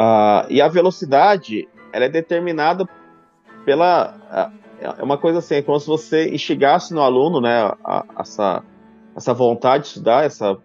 [0.00, 2.88] Uh, e a velocidade, ela é determinada
[3.66, 4.50] pela.
[4.56, 8.06] Uh, é uma coisa assim, é como se você instigasse no aluno, né, a, a,
[8.20, 8.64] essa,
[9.14, 10.56] essa vontade de estudar, essa.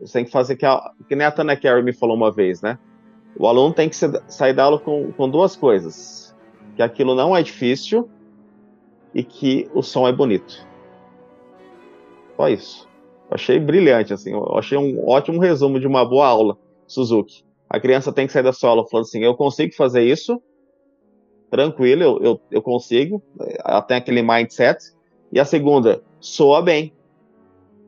[0.00, 2.62] Você tem que fazer que, a, que nem a Tana Carey me falou uma vez,
[2.62, 2.78] né?
[3.36, 6.32] O aluno tem que sair da aula com, com duas coisas:
[6.76, 8.08] que aquilo não é difícil
[9.12, 10.64] e que o som é bonito.
[12.36, 12.88] Só isso.
[13.28, 14.32] Achei brilhante, assim.
[14.54, 16.56] Achei um ótimo resumo de uma boa aula,
[16.86, 17.49] Suzuki.
[17.70, 20.42] A criança tem que sair da sua aula falando assim: eu consigo fazer isso,
[21.48, 23.22] tranquilo, eu, eu, eu consigo.
[23.64, 24.92] Ela tem aquele mindset.
[25.32, 26.92] E a segunda, soa bem.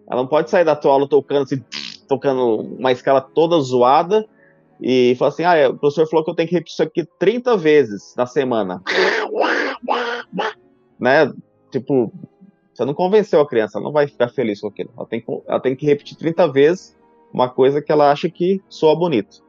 [0.08, 1.64] Ela não pode sair da tua aula tocando assim,
[2.06, 4.24] tocando uma escala toda zoada
[4.80, 7.04] e falar assim: ah, é, o professor falou que eu tenho que repetir isso aqui
[7.18, 8.80] 30 vezes na semana.
[11.00, 11.32] né?
[11.72, 12.12] Tipo,
[12.72, 14.90] você não convenceu a criança, ela não vai ficar feliz com aquilo.
[14.96, 16.96] Ela tem, ela tem que repetir 30 vezes
[17.32, 19.42] uma coisa que ela acha que soa bonito.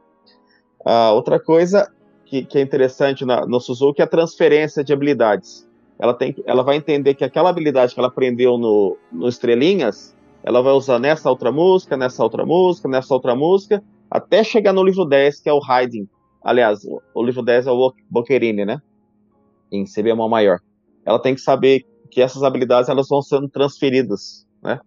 [0.84, 1.90] Uh, outra coisa
[2.24, 5.68] que, que é interessante na, no Suzuki é a transferência de habilidades.
[5.98, 10.60] Ela, tem, ela vai entender que aquela habilidade que ela aprendeu no, no Estrelinhas, ela
[10.60, 15.04] vai usar nessa outra música, nessa outra música, nessa outra música, até chegar no livro
[15.04, 16.06] 10, que é o Haydn.
[16.42, 18.82] Aliás, o, o livro 10 é o Boccherini, né?
[19.72, 20.60] Em C bemol maior.
[21.06, 24.78] Ela tem que saber que essas habilidades elas vão sendo transferidas, né?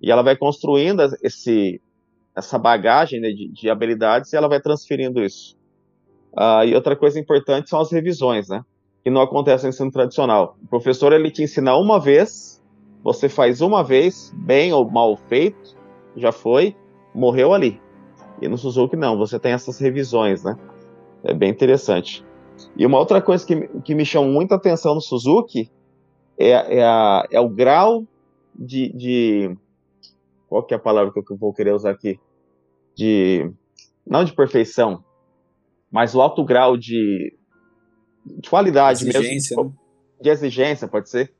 [0.00, 1.80] E ela vai construindo esse,
[2.34, 5.56] essa bagagem né, de, de, habilidades e ela vai transferindo isso.
[6.32, 8.64] Uh, e outra coisa importante são as revisões, né?
[9.02, 10.56] Que não acontece no ensino tradicional.
[10.62, 12.62] O professor ele te ensina uma vez,
[13.02, 15.76] você faz uma vez, bem ou mal feito,
[16.16, 16.76] já foi,
[17.14, 17.80] morreu ali.
[18.40, 20.56] E no Suzuki não, você tem essas revisões, né?
[21.24, 22.24] É bem interessante.
[22.76, 25.70] E uma outra coisa que, que me chama muita atenção no Suzuki
[26.38, 28.06] é, é, a, é o grau
[28.54, 29.56] de, de,
[30.50, 32.20] Qual que é a palavra que eu vou querer usar aqui?
[33.00, 33.50] de
[34.06, 35.02] não de perfeição,
[35.90, 37.34] mas o alto grau de,
[38.26, 39.76] de qualidade exigência, mesmo, né?
[40.20, 41.32] de exigência, pode ser,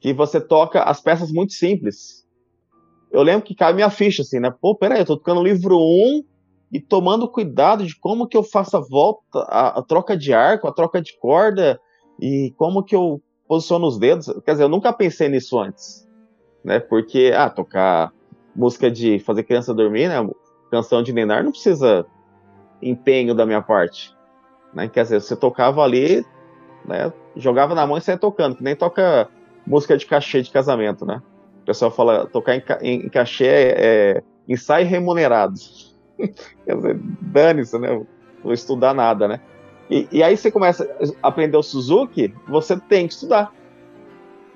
[0.00, 2.26] que você toca as peças muito simples.
[3.10, 4.50] Eu lembro que cai minha ficha assim, né?
[4.60, 6.24] Pô, peraí, eu tô tocando o livro 1
[6.72, 10.68] e tomando cuidado de como que eu faço a volta, a, a troca de arco,
[10.68, 11.80] a troca de corda
[12.20, 14.26] e como que eu posiciono os dedos.
[14.44, 16.06] Quer dizer, eu nunca pensei nisso antes,
[16.62, 16.78] né?
[16.78, 18.12] Porque, ah, tocar
[18.56, 20.28] música de fazer criança dormir, né?
[20.70, 22.06] canção de Nenar não precisa
[22.82, 24.14] empenho da minha parte.
[24.74, 24.88] Né?
[24.88, 26.24] Quer dizer, você tocava ali,
[26.84, 27.12] né?
[27.36, 29.28] jogava na mão e saia tocando, que nem toca
[29.66, 31.20] música de cachê de casamento, né?
[31.62, 35.54] O pessoal fala, tocar em, em, cachê é, é ensaio remunerado.
[36.64, 38.04] Quer dizer, dane-se, né?
[38.44, 39.40] Não estudar nada, né?
[39.90, 40.88] E, e, aí você começa
[41.22, 43.52] a aprender o Suzuki, você tem que estudar.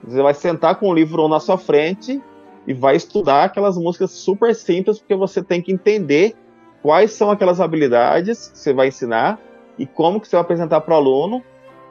[0.05, 2.21] Você vai sentar com o livro na sua frente
[2.67, 6.35] e vai estudar aquelas músicas super simples, porque você tem que entender
[6.83, 9.41] quais são aquelas habilidades que você vai ensinar
[9.79, 11.43] e como que você vai apresentar para o aluno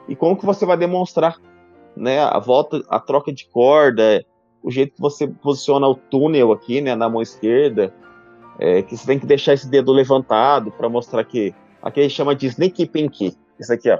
[0.08, 1.36] e como que você vai demonstrar
[1.96, 4.24] né, a volta, a troca de corda,
[4.62, 7.94] o jeito que você posiciona o túnel aqui, né, na mão esquerda,
[8.58, 12.34] é, que você tem que deixar esse dedo levantado para mostrar que aqui ele chama
[12.34, 13.36] de sneaky pinky.
[13.58, 13.98] Isso aqui, ó.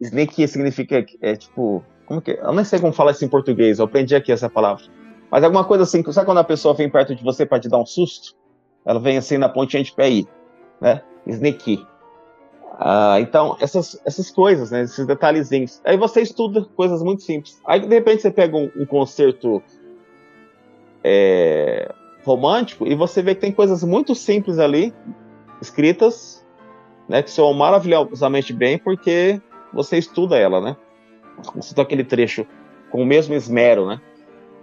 [0.00, 3.78] Sneaky significa é tipo, como que, eu não sei como falar isso em português.
[3.78, 4.84] Eu aprendi aqui essa palavra.
[5.30, 7.78] Mas alguma coisa assim, sabe quando a pessoa vem perto de você para te dar
[7.78, 8.34] um susto?
[8.84, 10.26] Ela vem assim na pontinha de pé aí,
[10.80, 11.02] né?
[11.26, 11.84] Sneaky.
[12.78, 15.80] Ah, então, essas, essas coisas, né, esses detalhezinhos.
[15.84, 17.60] Aí você estuda coisas muito simples.
[17.64, 19.62] Aí, de repente, você pega um, um concerto
[21.02, 21.92] é,
[22.24, 24.92] romântico e você vê que tem coisas muito simples ali,
[25.60, 26.44] escritas,
[27.08, 29.40] né, que soam maravilhosamente bem porque
[29.72, 30.76] você estuda ela, né?
[31.58, 32.46] Estuda aquele trecho
[32.90, 34.00] com o mesmo esmero, né?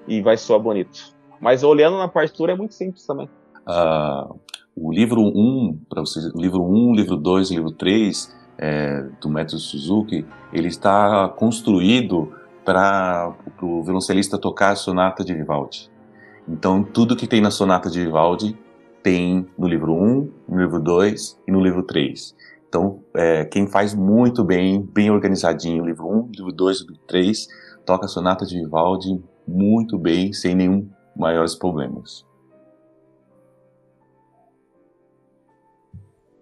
[0.08, 1.14] E vai soar bonito.
[1.40, 3.30] Mas olhando na partitura é muito simples também.
[3.68, 4.40] Uh,
[4.76, 9.04] o livro 1, um, para vocês, o livro 1, um, livro 2 livro 3 é,
[9.20, 12.32] do método Suzuki, ele está construído
[12.64, 15.90] para o violoncelista tocar a sonata de Vivaldi.
[16.48, 18.58] Então, tudo que tem na sonata de Vivaldi
[19.02, 22.36] tem no livro 1, no livro 2 e no livro 3.
[22.72, 27.46] Então, é, quem faz muito bem, bem organizadinho, livro 1, livro 2, livro 3,
[27.86, 32.26] toca a sonata de Vivaldi muito bem, sem nenhum maiores problemas.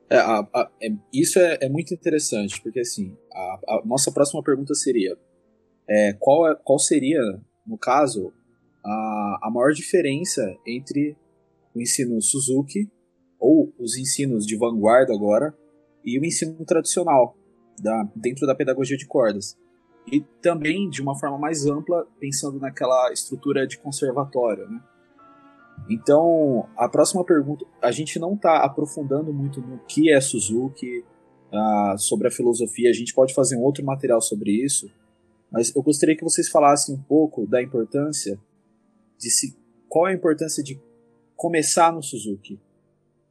[0.07, 4.43] É, a, a, é, isso é, é, muito interessante, porque assim, a, a nossa próxima
[4.43, 5.17] pergunta seria:
[5.89, 7.21] é, qual, é, qual seria,
[7.65, 8.31] no caso,
[8.85, 11.17] a maior diferença entre
[11.73, 12.87] o ensino Suzuki,
[13.39, 15.55] ou os ensinos de vanguarda agora,
[16.15, 17.37] e o ensino tradicional,
[17.81, 19.57] da, dentro da pedagogia de cordas?
[20.11, 24.81] E também, de uma forma mais ampla, pensando naquela estrutura de conservatório, né?
[25.89, 31.03] Então, a próxima pergunta, a gente não está aprofundando muito no que é Suzuki,
[31.51, 34.89] uh, sobre a filosofia, a gente pode fazer um outro material sobre isso,
[35.51, 38.39] mas eu gostaria que vocês falassem um pouco da importância
[39.17, 40.79] de se, qual é a importância de
[41.35, 42.59] começar no Suzuki?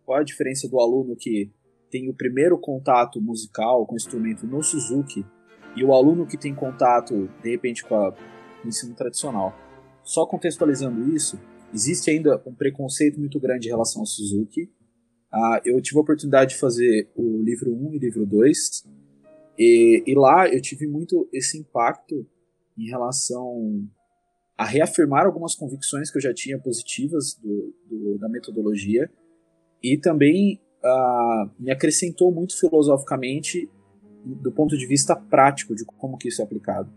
[0.05, 1.51] Qual é a diferença do aluno que
[1.91, 5.25] tem o primeiro contato musical com o instrumento no Suzuki
[5.77, 9.55] e o aluno que tem contato, de repente, com, a, com o ensino tradicional?
[10.03, 11.39] Só contextualizando isso,
[11.73, 14.71] existe ainda um preconceito muito grande em relação ao Suzuki.
[15.33, 18.85] Ah, eu tive a oportunidade de fazer o livro 1 e o livro 2,
[19.59, 22.27] e, e lá eu tive muito esse impacto
[22.77, 23.87] em relação
[24.57, 29.11] a reafirmar algumas convicções que eu já tinha positivas do, do, da metodologia
[29.83, 33.69] e também uh, me acrescentou muito filosoficamente
[34.25, 36.93] do ponto de vista prático de como que isso é aplicado.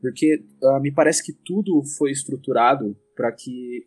[0.00, 3.86] Porque uh, me parece que tudo foi estruturado para que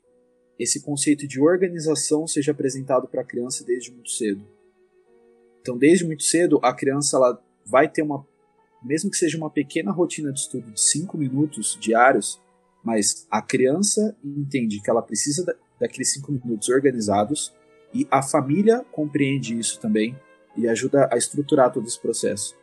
[0.57, 4.45] esse conceito de organização seja apresentado para a criança desde muito cedo.
[5.61, 8.25] Então, desde muito cedo, a criança ela vai ter uma,
[8.83, 12.41] mesmo que seja uma pequena rotina de estudo de 5 minutos diários,
[12.83, 17.53] mas a criança entende que ela precisa da, daqueles 5 minutos organizados
[17.93, 20.15] e a família compreende isso também
[20.55, 22.55] e ajuda a estruturar todo esse processo.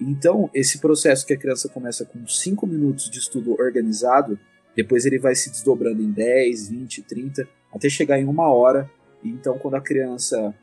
[0.00, 4.38] Então, esse processo que a criança começa com 5 minutos de estudo organizado,
[4.74, 8.90] depois ele vai se desdobrando em 10, 20, 30, até chegar em uma hora.
[9.22, 10.54] E então, quando a criança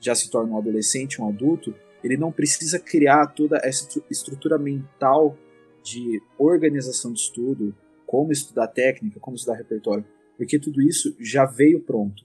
[0.00, 5.36] já se torna um adolescente, um adulto, ele não precisa criar toda essa estrutura mental
[5.82, 7.74] de organização de estudo,
[8.06, 10.04] como estudar técnica, como estudar repertório,
[10.36, 12.24] porque tudo isso já veio pronto.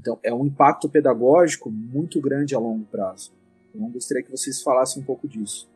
[0.00, 3.30] Então, é um impacto pedagógico muito grande a longo prazo.
[3.74, 5.68] Então, gostaria que vocês falassem um pouco disso.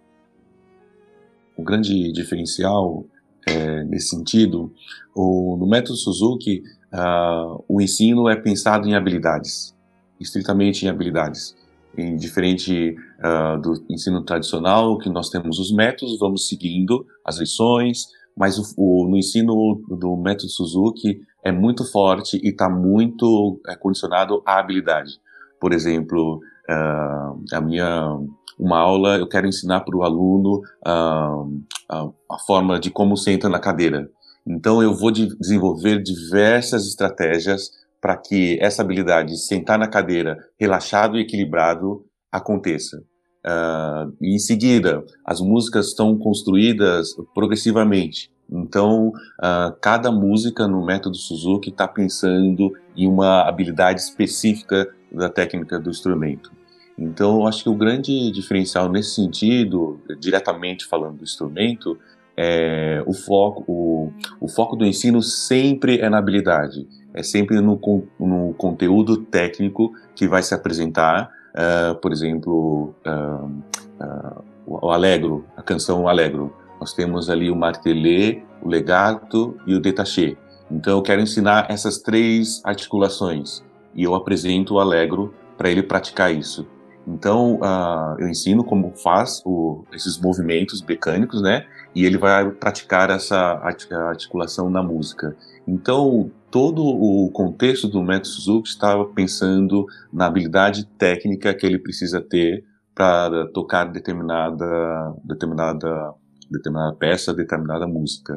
[1.54, 3.04] O grande diferencial
[3.46, 4.72] é, nesse sentido,
[5.14, 9.76] o, no método Suzuki, uh, o ensino é pensado em habilidades,
[10.18, 11.54] estritamente em habilidades.
[11.96, 18.06] Em diferente uh, do ensino tradicional, que nós temos os métodos, vamos seguindo as lições,
[18.34, 23.76] mas o, o, no ensino do método Suzuki é muito forte e está muito é,
[23.76, 25.12] condicionado à habilidade.
[25.60, 28.18] Por exemplo, uh, a minha
[28.58, 33.48] uma aula eu quero ensinar para o aluno uh, a, a, forma de como senta
[33.48, 34.08] na cadeira.
[34.46, 40.38] Então eu vou de, desenvolver diversas estratégias para que essa habilidade de sentar na cadeira
[40.58, 42.98] relaxado e equilibrado aconteça.
[43.46, 48.30] Uh, em seguida, as músicas estão construídas progressivamente.
[48.50, 55.78] Então, uh, cada música no método Suzuki está pensando em uma habilidade específica da técnica
[55.78, 56.52] do instrumento.
[56.96, 61.98] Então, eu acho que o grande diferencial nesse sentido, diretamente falando do instrumento,
[62.36, 67.80] é o foco, o, o foco do ensino sempre é na habilidade, é sempre no,
[68.18, 71.30] no conteúdo técnico que vai se apresentar.
[71.54, 76.54] Uh, por exemplo, uh, o Allegro, a canção Allegro.
[76.80, 80.36] Nós temos ali o martelé, o legato e o détaché.
[80.70, 83.62] Então eu quero ensinar essas três articulações
[83.94, 86.66] e eu apresento o Allegro para ele praticar isso.
[87.06, 91.66] Então uh, eu ensino como faz o, esses movimentos mecânicos, né?
[91.94, 93.60] E ele vai praticar essa
[94.08, 95.36] articulação na música.
[95.68, 102.20] Então todo o contexto do método Suzuki estava pensando na habilidade técnica que ele precisa
[102.20, 102.64] ter
[102.94, 106.14] para tocar determinada determinada
[106.50, 108.34] determinada peça, determinada música.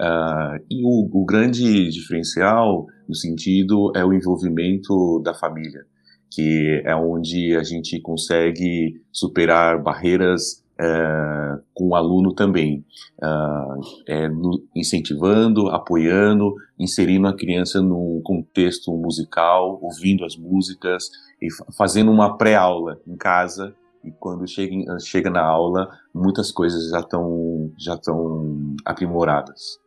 [0.00, 5.84] Uh, e o, o, grande diferencial no sentido é o envolvimento da família,
[6.30, 12.82] que é onde a gente consegue superar barreiras uh, com o aluno também,
[13.22, 21.10] uh, é no, incentivando, apoiando, inserindo a criança num contexto musical, ouvindo as músicas
[21.42, 27.00] e fazendo uma pré-aula em casa e quando chega, chega na aula, muitas coisas já
[27.00, 29.78] estão já estão aprimoradas.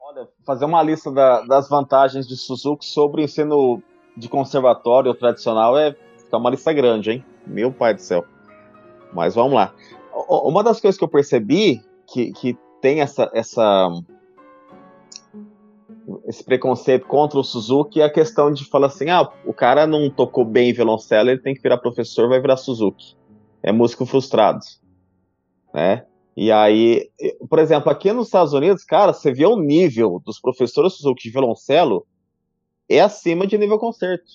[0.00, 3.82] Olha, fazer uma lista da, das vantagens de Suzuki sobre o ensino
[4.16, 7.24] de conservatório tradicional é ficar uma lista grande, hein?
[7.46, 8.24] Meu pai do céu.
[9.12, 9.74] Mas vamos lá.
[10.28, 13.90] Uma das coisas que eu percebi que, que tem essa, essa
[16.26, 20.10] esse preconceito contra o Suzuki é a questão de falar assim, ah, o cara não
[20.10, 23.16] tocou bem violoncelo, ele tem que virar professor, vai virar Suzuki
[23.62, 24.60] é músico frustrado,
[25.72, 26.06] né?
[26.36, 27.10] E aí,
[27.48, 31.30] por exemplo, aqui nos Estados Unidos, cara, você vê o nível dos professores Suzuki de
[31.30, 32.06] violoncelo
[32.88, 34.30] é acima de nível concerto.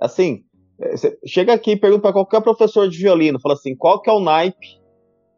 [0.00, 0.44] Assim,
[0.78, 4.12] você chega aqui e pergunta para qualquer professor de violino, fala assim, qual que é
[4.12, 4.80] o naipe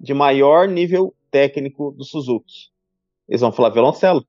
[0.00, 2.70] de maior nível técnico do Suzuki?
[3.28, 4.24] Eles vão falar violoncelo.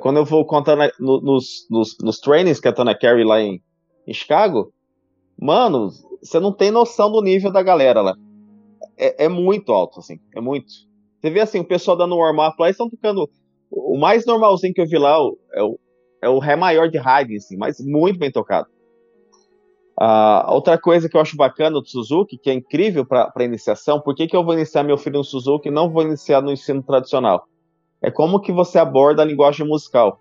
[0.00, 3.62] Quando eu vou contar nos, nos, nos trainings que a Tana Carey lá em,
[4.06, 4.72] em Chicago,
[5.38, 5.90] mano,
[6.24, 8.16] você não tem noção do nível da galera lá.
[8.96, 10.72] É, é muito alto, assim, é muito.
[11.20, 13.28] Você vê assim, o pessoal dando warm-up lá, eles estão tocando.
[13.70, 15.18] O mais normalzinho que eu vi lá
[15.52, 15.78] é o,
[16.22, 18.68] é o Ré maior de Haydn, assim, mas muito bem tocado.
[20.00, 24.14] Uh, outra coisa que eu acho bacana do Suzuki, que é incrível para iniciação, por
[24.14, 26.82] que, que eu vou iniciar meu filho no Suzuki e não vou iniciar no ensino
[26.82, 27.46] tradicional?
[28.02, 30.18] É como que você aborda a linguagem musical.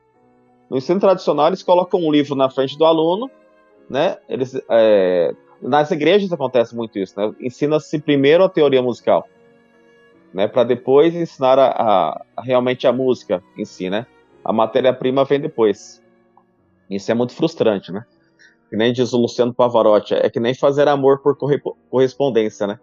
[0.69, 3.29] No ensino tradicional, eles colocam um livro na frente do aluno,
[3.89, 4.17] né?
[4.29, 7.33] Eles é, nas igrejas acontece muito isso, né?
[7.39, 9.27] Ensina-se primeiro a teoria musical,
[10.33, 10.47] né?
[10.47, 14.05] Para depois ensinar a, a, realmente a música em si, né?
[14.43, 16.03] A matéria-prima vem depois.
[16.89, 18.05] Isso é muito frustrante, né?
[18.69, 21.37] Que nem diz o Luciano Pavarotti, é que nem fazer amor por
[21.89, 22.79] correspondência, né?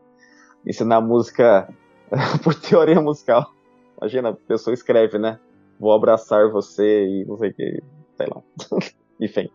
[0.66, 1.68] Ensinar música
[2.42, 3.52] por teoria musical.
[3.98, 5.38] Imagina, a pessoa escreve, né?
[5.78, 7.82] Vou abraçar você e não sei o que,
[8.16, 8.42] sei lá.
[9.20, 9.50] Enfim.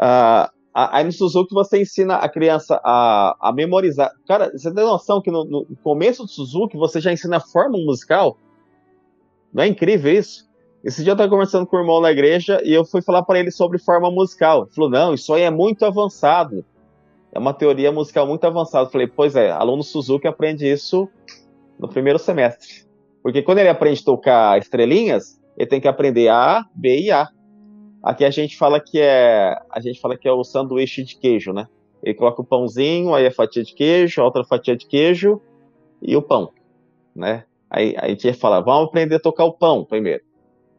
[0.00, 4.12] Uh, Aí no Suzuki você ensina a criança a, a memorizar.
[4.28, 7.76] Cara, você tem noção que no, no, começo do Suzuki você já ensina a forma
[7.78, 8.38] musical?
[9.52, 10.46] Não é incrível isso?
[10.84, 13.40] Esse dia eu estava conversando com o irmão na igreja e eu fui falar para
[13.40, 14.62] ele sobre forma musical.
[14.62, 16.64] Ele falou: não, isso aí é muito avançado.
[17.32, 18.86] É uma teoria musical muito avançada.
[18.86, 21.08] Eu falei: pois é, aluno Suzuki aprende isso
[21.76, 22.86] no primeiro semestre.
[23.20, 27.28] Porque quando ele aprende a tocar estrelinhas, ele tem que aprender A, B e A.
[28.02, 31.52] Aqui a gente fala que é a gente fala que é o sanduíche de queijo,
[31.52, 31.68] né?
[32.02, 35.40] Ele coloca o pãozinho, aí a fatia de queijo, outra fatia de queijo
[36.00, 36.52] e o pão,
[37.14, 37.44] né?
[37.70, 40.22] Aí, a gente fala, vamos aprender a tocar o pão primeiro.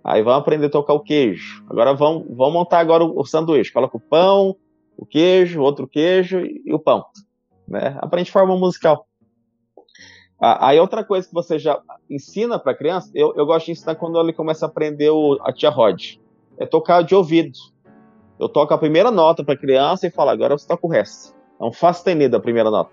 [0.04, 1.64] Aí vamos aprender a tocar o queijo.
[1.70, 3.72] Agora vamos, vamos montar agora o, o sanduíche.
[3.72, 4.56] Coloca o pão,
[4.98, 7.06] o queijo, outro queijo e o pão.
[7.68, 7.96] Né?
[8.02, 9.06] Aprende forma musical.
[10.42, 14.20] Aí outra coisa que você já ensina para criança, eu, eu gosto de ensinar quando
[14.20, 16.18] ele começa a aprender o, a tia Rod
[16.60, 17.58] é tocar de ouvido.
[18.38, 21.34] Eu toco a primeira nota para a criança e falo, agora você toca o resto.
[21.60, 22.92] É um fá sustenido a primeira nota.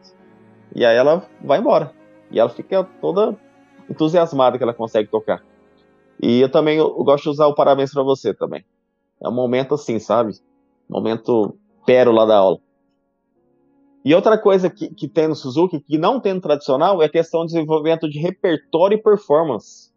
[0.74, 1.92] E aí ela vai embora.
[2.30, 3.36] E ela fica toda
[3.90, 5.42] entusiasmada que ela consegue tocar.
[6.22, 8.64] E eu também eu, gosto de usar o parabéns para você também.
[9.22, 10.32] É um momento assim, sabe?
[10.88, 12.58] Momento pérola da aula.
[14.04, 17.10] E outra coisa que, que tem no Suzuki, que não tem no tradicional, é a
[17.10, 19.92] questão de desenvolvimento de repertório e performance.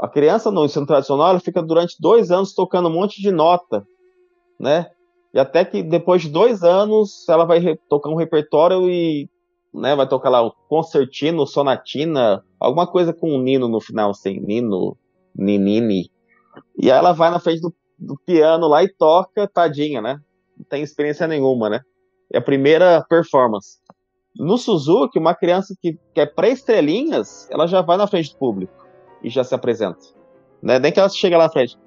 [0.00, 3.86] A criança no ensino tradicional ela fica durante dois anos tocando um monte de nota,
[4.58, 4.86] né?
[5.34, 9.28] E até que depois de dois anos ela vai tocar um repertório e
[9.72, 14.40] né, vai tocar lá o concertino, sonatina, alguma coisa com um nino no final, assim,
[14.40, 14.96] nino,
[15.36, 16.10] ninini.
[16.78, 20.18] E aí ela vai na frente do, do piano lá e toca, tadinha, né?
[20.56, 21.82] Não tem experiência nenhuma, né?
[22.32, 23.78] É a primeira performance.
[24.34, 28.79] No Suzuki, uma criança que, que é pré-estrelinhas, ela já vai na frente do público
[29.22, 30.00] e já se apresenta.
[30.62, 30.78] Né?
[30.78, 31.78] Nem que ela chega lá na frente,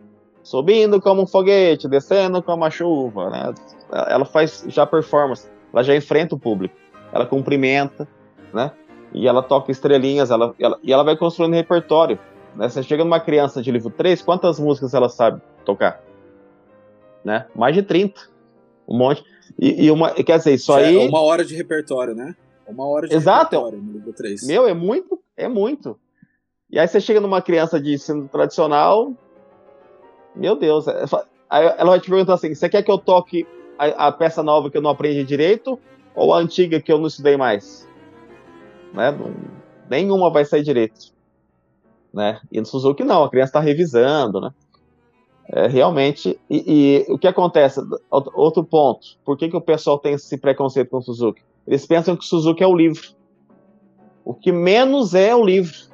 [0.41, 3.53] subindo como um foguete, descendo como a chuva, né?
[3.91, 6.75] Ela faz já performance, ela já enfrenta o público,
[7.11, 8.07] ela cumprimenta,
[8.53, 8.71] né?
[9.13, 12.17] E ela toca estrelinhas, ela, ela, e ela vai construindo repertório.
[12.55, 12.67] Né?
[12.67, 16.03] Você chega numa criança de livro 3, quantas músicas ela sabe tocar?
[17.23, 17.45] Né?
[17.55, 18.21] Mais de 30.
[18.87, 19.23] Um monte.
[19.59, 20.97] E, e uma, quer dizer, isso aí.
[20.97, 22.35] É uma hora de repertório, né?
[22.67, 23.55] Uma hora de Exato.
[23.55, 24.47] repertório no livro 3.
[24.47, 25.99] Meu, é muito, é muito.
[26.73, 29.13] E aí você chega numa criança de ensino tradicional,
[30.35, 31.05] meu Deus, é,
[31.51, 33.45] ela vai te perguntar assim: você quer que eu toque
[33.77, 35.79] a, a, peça nova que eu não aprendi direito
[36.15, 37.87] ou a antiga que eu não estudei mais?
[38.91, 39.11] Né?
[39.11, 39.31] Não,
[39.87, 41.13] nenhuma vai sair direito.
[42.11, 42.41] Né?
[42.51, 44.49] E no Suzuki não, a criança está revisando, né?
[45.49, 47.81] É, realmente, e, e, o que acontece?
[48.09, 51.43] Outro ponto, por que, que o pessoal tem esse preconceito com o Suzuki?
[51.67, 53.09] Eles pensam que o Suzuki é o livro.
[54.25, 55.92] O que menos é o livro.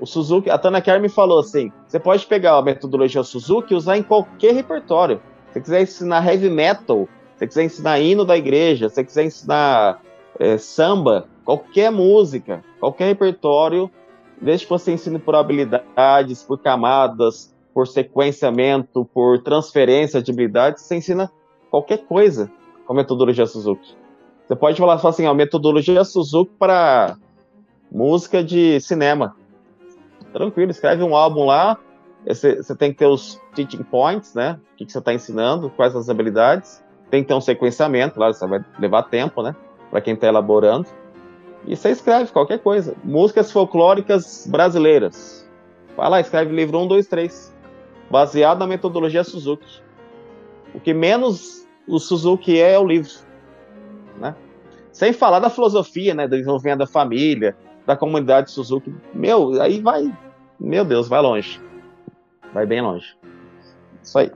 [0.00, 3.76] O Suzuki, a Tana Kerr me falou assim: você pode pegar a metodologia Suzuki e
[3.76, 5.20] usar em qualquer repertório.
[5.48, 9.04] Se você quiser ensinar heavy metal, se você quiser ensinar hino da igreja, se você
[9.04, 10.00] quiser ensinar
[10.38, 13.90] é, samba, qualquer música, qualquer repertório,
[14.40, 20.96] desde que você ensine por habilidades, por camadas, por sequenciamento, por transferência de habilidades, você
[20.96, 21.30] ensina
[21.70, 22.50] qualquer coisa
[22.86, 23.96] com a metodologia Suzuki.
[24.46, 27.16] Você pode falar assim, a metodologia Suzuki para
[27.90, 29.36] música de cinema.
[30.38, 31.76] Tranquilo, escreve um álbum lá,
[32.24, 34.60] você, tem que ter os teaching points, né?
[34.72, 36.80] O que, que você está ensinando, quais as habilidades.
[37.10, 39.56] Tem que ter um sequenciamento, claro, isso vai levar tempo, né?
[39.90, 40.86] Para quem está elaborando.
[41.66, 42.94] E você escreve qualquer coisa.
[43.02, 45.44] Músicas folclóricas brasileiras.
[45.96, 47.58] Vai lá, escreve livro 1, 2, 3
[48.08, 49.82] baseado na metodologia Suzuki.
[50.72, 53.10] O que menos o Suzuki é, é o livro.
[54.20, 54.36] Né?
[54.92, 58.94] Sem falar da filosofia, né, do desenvolvimento da família, da comunidade Suzuki.
[59.14, 60.14] Meu, aí vai,
[60.58, 61.60] meu Deus, vai longe.
[62.52, 63.16] Vai bem longe.
[64.02, 64.32] Isso aí.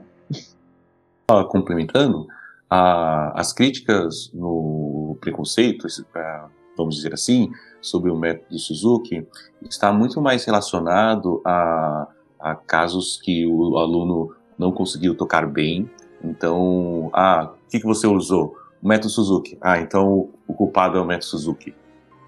[1.49, 2.27] Complementando,
[2.69, 6.41] a, as críticas no preconceito, é,
[6.77, 7.51] vamos dizer assim,
[7.81, 9.27] sobre o método Suzuki,
[9.61, 12.07] está muito mais relacionado a
[12.43, 15.89] Há casos que o aluno não conseguiu tocar bem,
[16.21, 18.57] então, ah, o que, que você usou?
[18.81, 19.57] O método Suzuki.
[19.61, 21.73] Ah, então o culpado é o método Suzuki.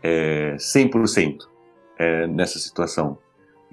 [0.02, 1.39] É 100%
[2.00, 3.18] é, nessa situação.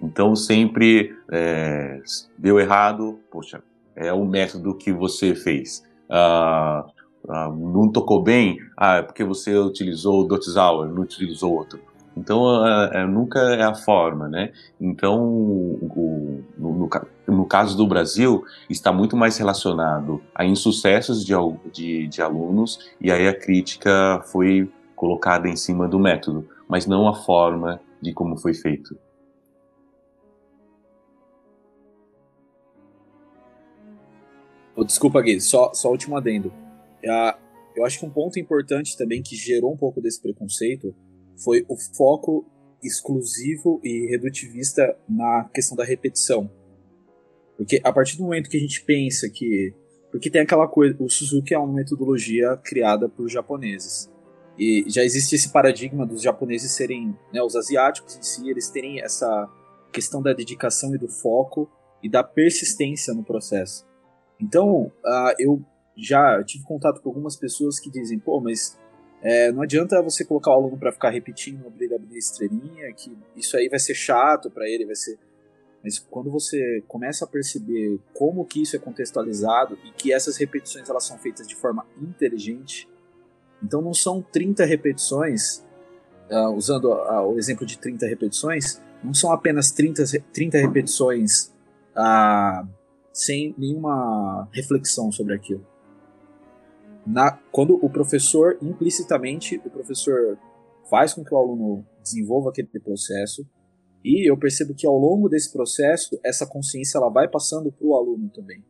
[0.03, 2.00] Então sempre é,
[2.36, 3.62] deu errado, poxa,
[3.94, 5.84] é o método que você fez.
[6.11, 6.84] Ah,
[7.28, 11.80] ah, não tocou bem, ah, é porque você utilizou o Dotzauer, não utilizou outro.
[12.16, 14.53] Então, é, nunca é a forma, né?
[14.78, 16.90] Então, o, no,
[17.26, 21.32] no, caso do Brasil, está muito mais relacionado a insucessos de,
[21.72, 27.09] de, de alunos, e aí a crítica foi colocada em cima do método, mas não
[27.09, 28.94] a forma de como foi feito.
[34.75, 36.53] Oh, desculpa, Gui, só, só último adendo.
[37.75, 40.95] Eu acho que um ponto importante também que gerou um pouco desse preconceito
[41.37, 42.47] foi o foco
[42.83, 46.51] exclusivo e redutivista na questão da repetição.
[47.57, 49.75] Porque a partir do momento que a gente pensa que.
[50.11, 50.97] Porque tem aquela coisa.
[50.99, 54.11] O Suzuki é uma metodologia criada por japoneses.
[54.59, 57.16] E já existe esse paradigma dos japoneses serem.
[57.33, 59.49] Né, os asiáticos em si, eles terem essa
[59.93, 61.70] questão da dedicação e do foco
[62.03, 63.87] e da persistência no processo.
[64.43, 65.62] Então, uh, eu
[65.97, 68.76] já tive contato com algumas pessoas que dizem: pô, mas
[69.22, 73.57] é, não adianta você colocar o aluno para ficar repetindo, abrir abrir estrelinha, que isso
[73.57, 75.16] aí vai ser chato para ele, vai ser.
[75.82, 80.90] Mas quando você começa a perceber como que isso é contextualizado e que essas repetições
[80.90, 82.88] elas são feitas de forma inteligente,
[83.62, 85.64] então não são 30 repetições,
[86.30, 91.53] uh, usando uh, o exemplo de 30 repetições, não são apenas 30, 30 repetições
[91.97, 92.66] uh,
[93.12, 95.64] sem nenhuma reflexão sobre aquilo
[97.06, 100.38] na, quando o professor, implicitamente, o professor
[100.88, 103.46] faz com que o aluno desenvolva aquele processo,
[104.04, 107.94] e eu percebo que ao longo desse processo, essa consciência ela vai passando para o
[107.94, 108.64] aluno também.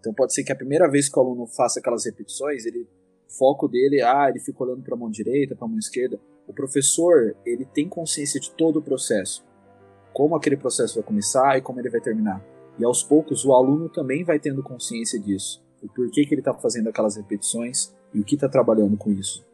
[0.00, 2.88] Então pode ser que a primeira vez que o aluno faça aquelas repetições, ele
[3.28, 6.18] foco dele, ah, ele fica olhando para a mão direita, para a mão esquerda.
[6.46, 9.44] O professor, ele tem consciência de todo o processo.
[10.14, 12.42] Como aquele processo vai começar e como ele vai terminar.
[12.78, 16.54] E aos poucos o aluno também vai tendo consciência disso o porquê que ele está
[16.54, 19.44] fazendo aquelas repetições e o que está trabalhando com isso.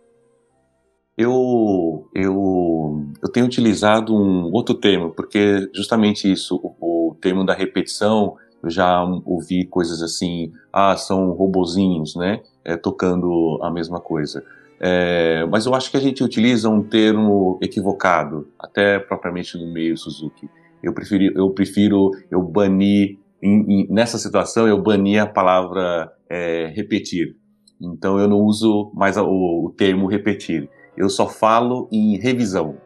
[1.16, 7.52] Eu, eu, eu tenho utilizado um outro termo, porque justamente isso, o, o termo da
[7.52, 14.42] repetição, eu já ouvi coisas assim, ah, são robozinhos, né, é, tocando a mesma coisa.
[14.80, 19.96] É, mas eu acho que a gente utiliza um termo equivocado, até propriamente no meio
[19.96, 20.48] Suzuki.
[20.82, 26.72] Eu prefiro, eu prefiro eu banir em, em, nessa situação eu bani a palavra é,
[26.74, 27.36] repetir.
[27.80, 30.70] Então eu não uso mais o, o, termo repetir.
[30.96, 32.76] Eu só falo em revisão.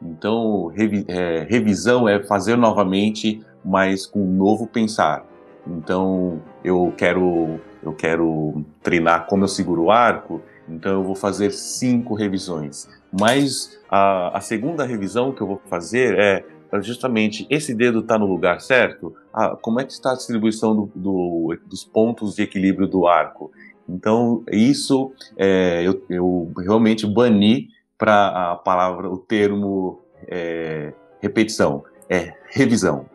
[0.00, 5.26] Então, revi é, revisão é fazer novamente, mas com um novo pensar.
[5.66, 11.50] Então, eu quero, eu quero treinar como eu seguro o arco, então eu vou fazer
[11.50, 12.88] cinco revisões.
[13.18, 16.44] Mas a, a segunda revisão que eu vou fazer é
[16.80, 19.14] justamente esse dedo está no lugar certo?
[19.32, 23.50] Ah, como é que está a distribuição do, do, dos pontos de equilíbrio do arco?
[23.88, 32.34] Então, isso é, eu, eu, realmente bani para a palavra, o termo é, repetição, é
[32.50, 33.06] revisão.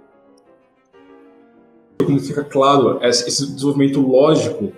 [2.03, 4.71] Como fica claro esse desenvolvimento lógico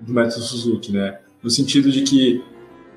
[0.00, 1.20] do método Suzuki, né?
[1.42, 2.42] No sentido de que,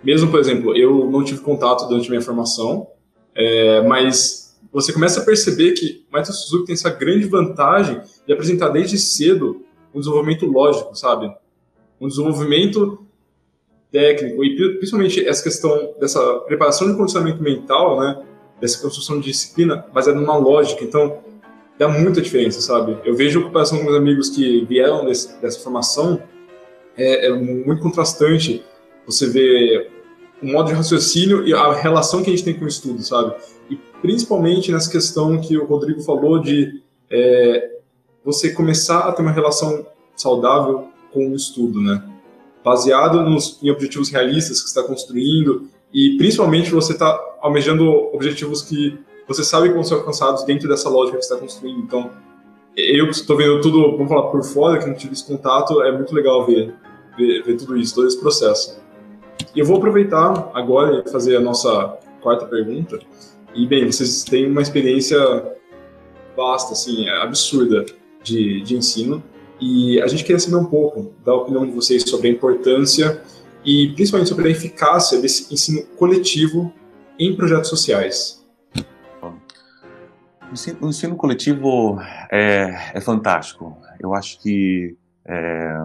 [0.04, 2.88] mesmo, por exemplo, eu não tive contato durante minha formação,
[3.36, 8.70] é, mas você começa a perceber que método Suzuki tem essa grande vantagem de apresentar
[8.70, 9.64] desde cedo
[9.94, 11.34] um desenvolvimento lógico, sabe?
[12.00, 13.06] Um desenvolvimento
[13.92, 18.24] técnico e principalmente essa questão dessa preparação de condicionamento mental, né?
[18.60, 20.84] Dessa construção de disciplina baseada numa lógica.
[20.84, 21.20] Então,
[21.78, 22.98] dá muita diferença, sabe?
[23.06, 26.22] Eu vejo a comparação com meus amigos que vieram desse, dessa formação,
[26.98, 28.64] é, é, muito contrastante
[29.06, 29.90] você vê
[30.42, 33.36] o modo de raciocínio e a relação que a gente tem com o estudo, sabe?
[33.70, 37.78] E principalmente nessa questão que o Rodrigo falou de é,
[38.24, 39.86] você começar a ter uma relação
[40.16, 42.04] saudável com o estudo, né?
[42.64, 48.62] Baseado nos, em objetivos realistas que você está construindo e principalmente você está almejando objetivos
[48.62, 51.80] que você sabe que vão ser alcançados dentro dessa lógica que você está construindo.
[51.80, 52.12] Então,
[52.76, 56.14] eu estou vendo tudo, vamos falar por fora, que não tive esse contato, é muito
[56.14, 56.74] legal ver,
[57.18, 58.80] ver, ver tudo isso, todo esse processo.
[59.56, 63.00] E eu vou aproveitar agora e fazer a nossa quarta pergunta.
[63.54, 65.18] E, bem, vocês têm uma experiência
[66.36, 67.86] vasta, assim, absurda
[68.24, 69.24] de, de ensino.
[69.60, 73.22] E a gente queria saber um pouco da opinião de vocês sobre a importância
[73.66, 76.72] e principalmente sobre a eficácia desse ensino coletivo
[77.18, 78.46] em projetos sociais.
[80.80, 82.00] O ensino, coletivo
[82.32, 83.78] é, é, fantástico.
[84.00, 84.96] Eu acho que
[85.28, 85.76] é,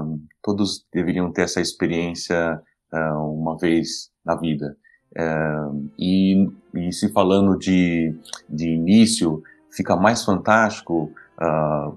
[0.40, 2.62] todos deveriam ter essa experiência
[2.93, 4.76] uh, uma vez na vida.
[5.16, 8.14] Uh, e, e, se falando de,
[8.49, 11.97] de início, fica mais fantástico uh,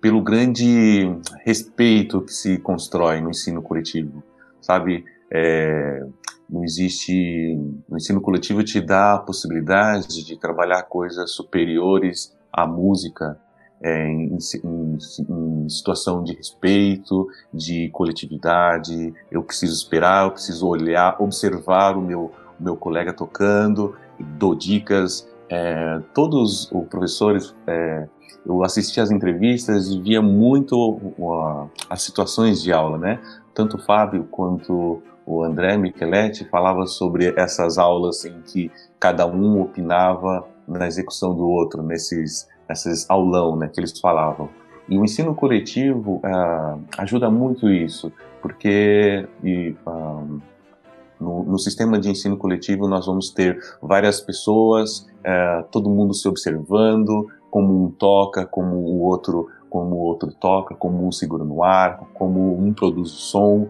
[0.00, 1.06] pelo grande
[1.44, 4.22] respeito que se constrói no ensino coletivo,
[4.60, 5.04] sabe?
[5.32, 6.06] É,
[6.48, 7.58] não existe.
[7.88, 13.38] O ensino coletivo te dá a possibilidade de trabalhar coisas superiores à música,
[13.84, 19.12] é, em, em, em, situação de respeito, de coletividade.
[19.30, 25.28] Eu preciso esperar, eu preciso olhar, observar o meu, o meu colega tocando, dou dicas.
[25.50, 28.08] É, todos os professores é,
[28.46, 30.98] eu assistia às entrevistas e via muito
[31.90, 33.20] as situações de aula, né?
[33.52, 39.60] Tanto o Fábio quanto o André Micheletti falava sobre essas aulas em que cada um
[39.60, 44.48] opinava na execução do outro, nesses, nesses aulão, né, que eles falavam.
[44.88, 48.12] E o ensino coletivo uh, ajuda muito isso,
[48.42, 50.40] porque e, um,
[51.18, 56.28] no, no, sistema de ensino coletivo nós vamos ter várias pessoas, uh, todo mundo se
[56.28, 61.62] observando, como um toca, como o outro, como o outro toca, como um segura no
[61.62, 63.68] arco, como um produz o som.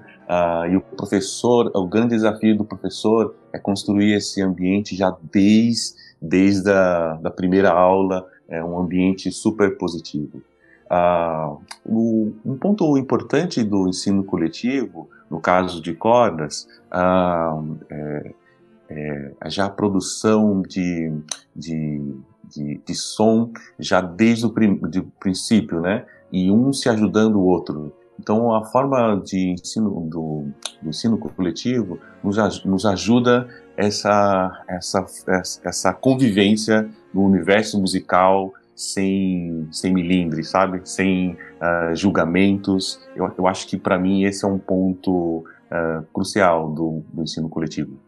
[0.70, 6.70] E o professor, o grande desafio do professor é construir esse ambiente já desde, desde
[6.70, 10.42] a da primeira aula, é um ambiente super positivo.
[10.90, 18.34] Uh, o, um ponto importante do ensino coletivo, no caso de cordas, uh, é,
[18.90, 21.12] é, já a produção de,
[21.56, 22.14] de
[22.54, 26.04] de, de som já desde o prim, de princípio, né?
[26.30, 27.92] E um se ajudando o outro.
[28.18, 30.46] Então, a forma de ensino do,
[30.80, 35.04] do ensino coletivo nos, nos ajuda essa, essa,
[35.64, 40.80] essa convivência no universo musical sem, sem milindre, sabe?
[40.84, 43.00] Sem uh, julgamentos.
[43.16, 45.38] Eu, eu acho que, para mim, esse é um ponto
[45.70, 47.98] uh, crucial do, do ensino coletivo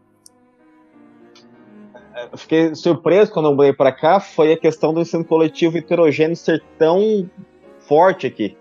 [2.31, 6.35] eu fiquei surpreso quando eu mudei para cá foi a questão do ensino coletivo heterogêneo
[6.35, 7.29] ser tão
[7.79, 8.57] forte aqui.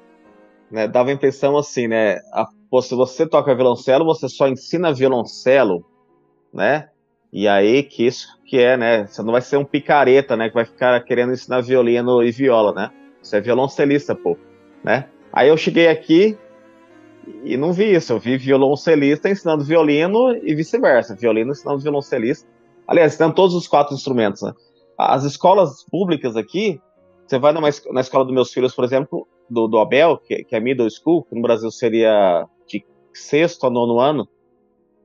[0.70, 0.88] Né?
[0.88, 2.18] Dava a impressão assim, né?
[2.32, 2.46] A,
[2.82, 5.84] se você toca violoncelo, você só ensina violoncelo,
[6.52, 6.88] né?
[7.32, 9.06] E aí que isso que é, né?
[9.06, 10.48] Você não vai ser um picareta, né?
[10.48, 12.90] Que vai ficar querendo ensinar violino e viola, né?
[13.22, 14.36] Você é violoncelista, pô,
[14.82, 15.08] né?
[15.32, 16.38] Aí eu cheguei aqui
[17.44, 18.12] e não vi isso.
[18.12, 21.14] Eu vi violoncelista ensinando violino e vice-versa.
[21.14, 22.48] Violino ensinando violoncelista.
[22.86, 24.42] Aliás, estão todos os quatro instrumentos.
[24.42, 24.52] Né?
[24.96, 26.80] As escolas públicas aqui,
[27.26, 30.54] você vai numa, na escola dos meus filhos, por exemplo, do, do Abel, que, que
[30.54, 34.28] é middle school, que no Brasil seria de sexto a nono ano.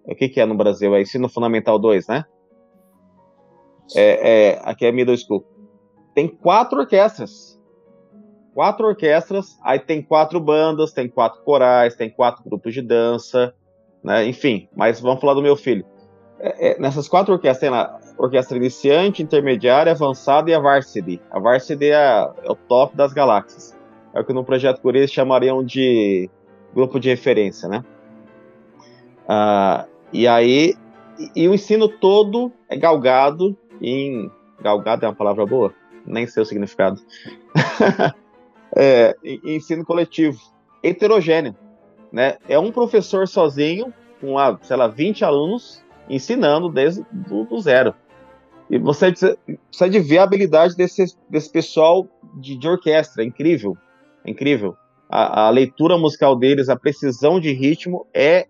[0.05, 0.95] O que, que é no Brasil?
[0.95, 2.26] É ensino fundamental 2, né?
[3.95, 5.45] é, é, aqui é middle school.
[6.13, 7.59] Tem quatro orquestras.
[8.53, 13.53] Quatro orquestras, aí tem quatro bandas, tem quatro corais, tem quatro grupos de dança,
[14.03, 14.26] né?
[14.26, 15.86] Enfim, mas vamos falar do meu filho.
[16.38, 21.19] É, é, nessas quatro orquestras tem lá orquestra iniciante, intermediária, avançada e a varsity.
[21.32, 23.76] A varsity é, é o top das galáxias.
[24.13, 26.30] É o que no projeto Guri eles chamariam de
[26.74, 27.84] grupo de referência, né?
[29.28, 30.76] Ah, e aí,
[31.17, 34.30] e, e, o ensino todo é galgado em.
[34.61, 35.74] Galgado é uma palavra boa?
[36.05, 37.01] Nem sei o significado.
[38.76, 40.39] é, ensino coletivo,
[40.84, 41.55] heterogêneo.
[42.11, 42.38] Né?
[42.47, 47.95] É um professor sozinho, com, sei lá, 20 alunos, ensinando desde do, do zero.
[48.72, 53.78] E você precisa de ver a habilidade desse, desse pessoal de, de orquestra, é incrível.
[54.26, 54.78] É incrível.
[55.09, 58.47] A, a, leitura musical deles, a precisão de ritmo é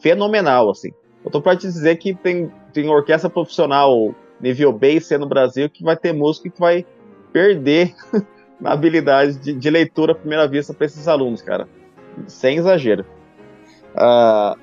[0.00, 0.92] fenomenal, assim.
[1.24, 5.82] Eu tô para te dizer que tem, tem orquestra profissional nível base no Brasil que
[5.82, 6.86] vai ter músico que vai
[7.32, 7.96] perder
[8.60, 11.66] na habilidade de, de leitura à primeira vista para esses alunos, cara.
[12.28, 13.04] Sem exagero.
[13.96, 14.56] Uh,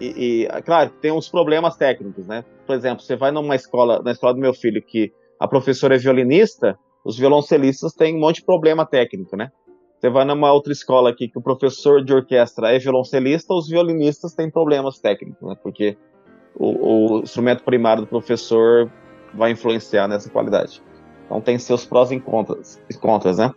[0.00, 2.46] e, e, claro, tem uns problemas técnicos, né?
[2.66, 5.98] Por exemplo, você vai numa escola, na escola do meu filho, que a professora é
[5.98, 9.50] violinista, os violoncelistas têm um monte de problema técnico, né?
[9.98, 14.34] Você vai numa outra escola aqui que o professor de orquestra é violoncelista, os violinistas
[14.34, 15.56] têm problemas técnicos, né?
[15.62, 15.96] Porque
[16.56, 18.90] o, o instrumento primário do professor
[19.32, 20.82] vai influenciar nessa qualidade.
[21.26, 23.50] Então tem seus prós e contras, contras né?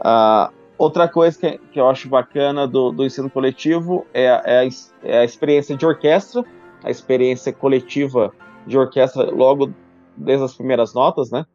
[0.00, 4.68] Ah, outra coisa que, que, eu acho bacana do, do ensino coletivo é, é, a,
[5.02, 6.44] é, a, experiência de orquestra,
[6.82, 8.32] a experiência coletiva
[8.66, 9.72] de orquestra logo
[10.16, 11.46] desde as primeiras notas, né?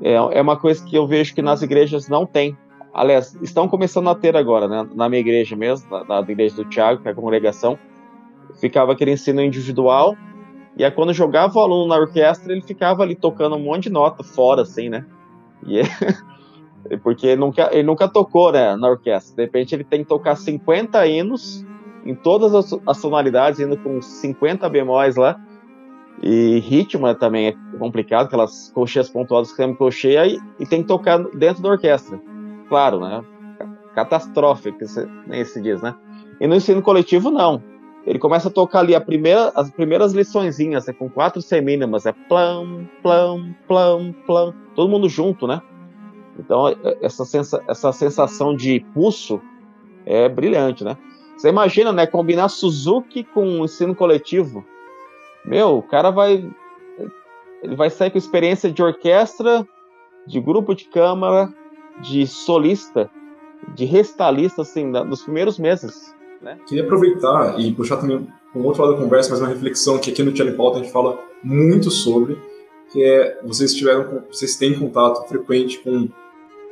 [0.00, 2.56] É, é uma coisa que eu vejo que nas igrejas não tem.
[2.92, 4.88] Aliás, estão começando a ter agora, né?
[4.94, 7.78] Na minha igreja mesmo, na, na igreja do Tiago, que é a congregação,
[8.58, 10.16] ficava aquele ensino individual
[10.76, 13.90] e aí quando jogava o aluno na orquestra, ele ficava ali tocando um monte de
[13.90, 15.06] nota fora, assim, né?
[15.66, 15.84] E é,
[17.02, 19.34] porque ele nunca, ele nunca tocou né, na orquestra.
[19.34, 21.64] De repente ele tem que tocar 50 hinos
[22.06, 25.38] em todas as, as tonalidades, indo com 50 bemóis lá.
[26.22, 30.80] E ritmo né, também é complicado, aquelas cocheias pontuadas que tem cocheia e, e tem
[30.80, 32.18] que tocar dentro da orquestra.
[32.68, 33.22] Claro, né?
[33.94, 34.78] Catastrófico,
[35.26, 35.94] nem se diz, né?
[36.40, 37.62] E no ensino coletivo, não
[38.06, 42.12] ele começa a tocar ali a primeira, as primeiras liçõezinhas, né, com quatro semínimas, é
[42.12, 45.60] plum, plum, plum, plum, todo mundo junto, né?
[46.38, 49.40] Então, é, é, essa, sensa, essa sensação de pulso
[50.04, 50.96] é brilhante, né?
[51.36, 54.64] Você imagina, né, combinar Suzuki com ensino coletivo.
[55.44, 56.48] Meu, o cara vai
[57.62, 59.66] ele vai sair com experiência de orquestra,
[60.26, 61.52] de grupo de câmara,
[62.00, 63.10] de solista,
[63.74, 66.14] de restalista, assim, nos primeiros meses.
[66.40, 66.58] Né?
[66.66, 70.22] Queria aproveitar e puxar também um outro lado da conversa, mas uma reflexão que aqui
[70.22, 72.38] no Channel Pauta a gente fala muito sobre,
[72.92, 76.08] que é vocês tiveram, vocês têm contato frequente com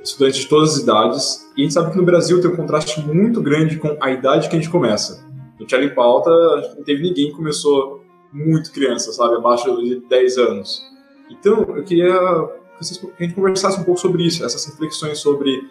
[0.05, 3.01] estudantes de todas as idades, e a gente sabe que no Brasil tem um contraste
[3.01, 5.25] muito grande com a idade que a gente começa.
[5.59, 6.31] No Challenge Pauta,
[6.77, 8.03] não teve ninguém que começou
[8.33, 10.83] muito criança, sabe, abaixo de 10 anos.
[11.31, 12.15] Então, eu queria
[12.79, 15.71] que a gente conversasse um pouco sobre isso, essas reflexões sobre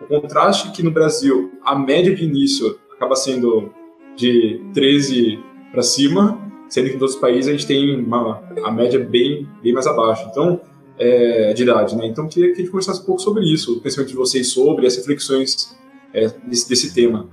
[0.00, 3.72] o contraste que no Brasil a média de início acaba sendo
[4.16, 5.38] de 13
[5.70, 9.72] para cima, sendo que em outros países a gente tem uma, a média bem, bem
[9.72, 10.26] mais abaixo.
[10.30, 10.60] Então,
[11.00, 12.06] é, de idade, né?
[12.06, 14.86] Então, queria que a gente conversasse um pouco sobre isso, o pensamento de vocês sobre
[14.86, 15.74] as reflexões
[16.12, 17.26] é, desse, desse tema.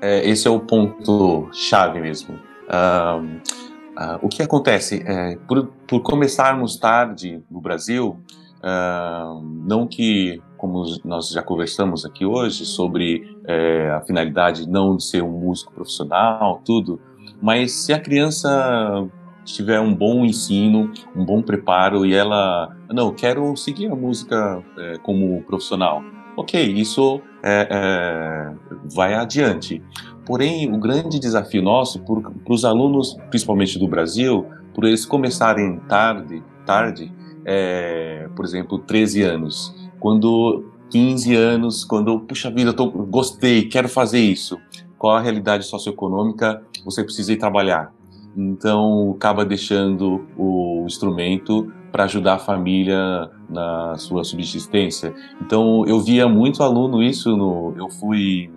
[0.00, 2.34] É, esse é o ponto chave mesmo.
[2.34, 3.22] Uh,
[3.98, 5.02] uh, o que acontece?
[5.06, 8.18] É, por, por começarmos tarde no Brasil,
[8.62, 15.04] uh, não que como nós já conversamos aqui hoje, sobre é, a finalidade não de
[15.04, 16.98] ser um músico profissional, tudo,
[17.42, 19.06] mas se a criança
[19.46, 24.98] tiver um bom ensino, um bom preparo e ela, não, quero seguir a música é,
[24.98, 26.02] como profissional,
[26.36, 28.52] ok, isso é, é
[28.92, 29.82] vai adiante.
[30.26, 34.44] Porém, o grande desafio nosso, para os alunos, principalmente do Brasil,
[34.74, 37.12] por eles começarem tarde, tarde,
[38.34, 44.58] por exemplo, 13 anos, quando 15 anos, quando, puxa vida, tô, gostei, quero fazer isso.
[44.98, 47.92] Qual a realidade socioeconômica você precisa ir trabalhar?
[48.36, 55.14] Então, acaba deixando o instrumento para ajudar a família na sua subsistência.
[55.40, 58.50] Então, eu via muito aluno isso no, eu fui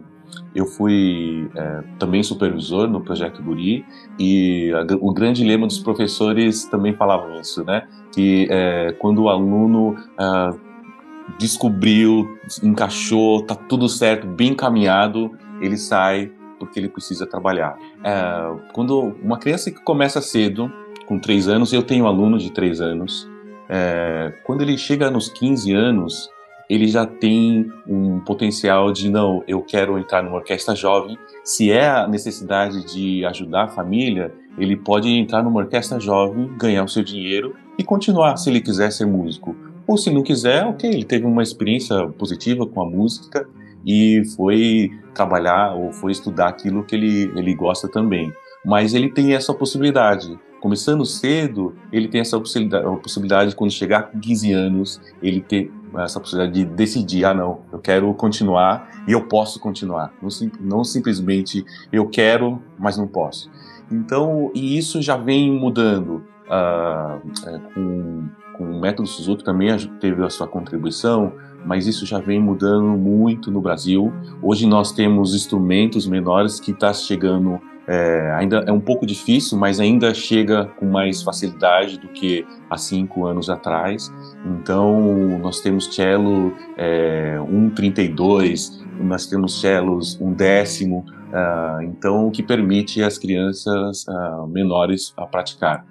[0.53, 3.85] eu fui é, também supervisor no projeto Guri
[4.19, 7.87] e a, o grande lema dos professores também falavam isso, né?
[8.13, 10.53] Que é, quando o aluno ah,
[11.37, 12.27] descobriu,
[12.63, 17.77] encaixou, tá tudo certo, bem encaminhado, ele sai porque ele precisa trabalhar.
[18.03, 20.71] É, quando uma criança que começa cedo,
[21.05, 23.27] com três anos, eu tenho um aluno de três anos,
[23.67, 26.29] é, quando ele chega nos 15 anos,
[26.69, 31.17] ele já tem um potencial de não, eu quero entrar numa orquestra jovem.
[31.43, 36.83] Se é a necessidade de ajudar a família, ele pode entrar numa orquestra jovem, ganhar
[36.83, 39.55] o seu dinheiro e continuar se ele quiser ser músico.
[39.87, 43.49] Ou se não quiser, ok, ele teve uma experiência positiva com a música
[43.85, 48.31] e foi trabalhar ou foi estudar aquilo que ele, ele gosta também.
[48.65, 54.03] Mas ele tem essa possibilidade começando cedo, ele tem essa possibilidade, possibilidade de quando chegar
[54.03, 59.11] com 15 anos, ele ter essa possibilidade de decidir, ah não, eu quero continuar e
[59.11, 63.49] eu posso continuar, não, não simplesmente eu quero, mas não posso.
[63.91, 70.29] Então, e isso já vem mudando uh, com, com o método Suzuki também teve a
[70.29, 71.33] sua contribuição,
[71.65, 74.13] mas isso já vem mudando muito no Brasil.
[74.41, 77.59] Hoje nós temos instrumentos menores que está chegando
[77.91, 82.77] é, ainda é um pouco difícil, mas ainda chega com mais facilidade do que há
[82.77, 84.13] cinco anos atrás.
[84.45, 91.03] Então, nós temos cello é, 1,32, nós temos cellos um décimo,
[91.33, 95.83] uh, então o que permite as crianças uh, menores a praticar.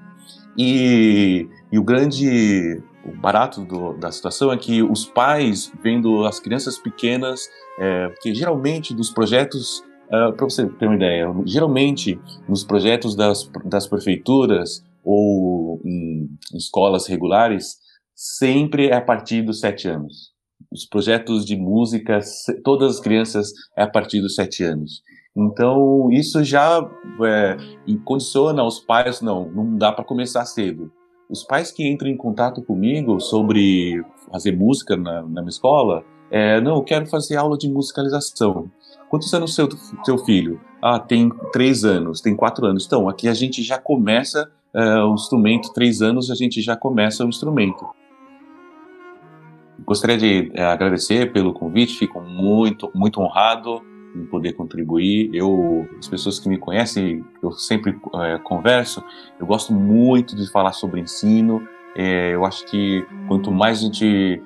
[0.56, 6.38] E, e o grande o barato do, da situação é que os pais, vendo as
[6.38, 7.48] crianças pequenas,
[7.78, 13.50] é, porque geralmente dos projetos ah, Para você ter uma ideia, geralmente nos projetos das,
[13.64, 17.76] das prefeituras ou em, em escolas regulares,
[18.14, 20.32] sempre é a partir dos sete anos.
[20.72, 22.20] Os projetos de música,
[22.64, 25.02] todas as crianças é a partir dos sete anos.
[25.36, 26.80] Então, isso já
[27.22, 27.56] é,
[28.04, 30.90] condiciona os pais, não, não dá para começar cedo.
[31.28, 34.02] Os pais que entram em contato comigo sobre
[34.32, 38.70] fazer música na, na minha escola, é, não, eu quero fazer aula de musicalização.
[39.10, 39.68] Quantos anos seu
[40.04, 40.60] seu filho?
[40.80, 42.86] Ah, tem três anos, tem quatro anos.
[42.86, 47.24] Então, aqui a gente já começa uh, o instrumento, três anos a gente já começa
[47.24, 47.86] o instrumento.
[49.84, 53.82] Gostaria de uh, agradecer pelo convite, fico muito, muito honrado
[54.14, 55.30] em poder contribuir.
[55.32, 59.02] Eu, as pessoas que me conhecem, eu sempre uh, converso,
[59.38, 61.66] eu gosto muito de falar sobre ensino.
[61.94, 64.42] eu acho que quanto mais a gente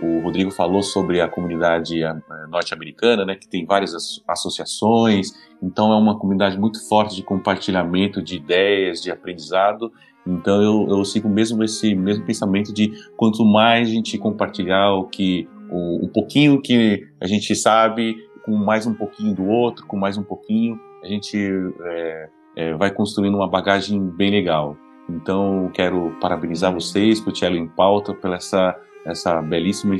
[0.00, 2.00] o Rodrigo falou sobre a comunidade
[2.48, 3.94] norte-americana, né, que tem várias
[4.26, 5.32] associações,
[5.62, 9.92] então é uma comunidade muito forte de compartilhamento de ideias, de aprendizado.
[10.26, 15.04] Então eu, eu sigo mesmo esse mesmo pensamento de quanto mais a gente compartilhar o
[15.04, 19.96] que o, um pouquinho que a gente sabe, com mais um pouquinho do outro, com
[19.96, 21.36] mais um pouquinho, a gente
[21.84, 24.76] é, é, vai construindo uma bagagem bem legal.
[25.08, 29.96] Então quero parabenizar vocês por Tchelo em Pauta, pela essa essa belíssima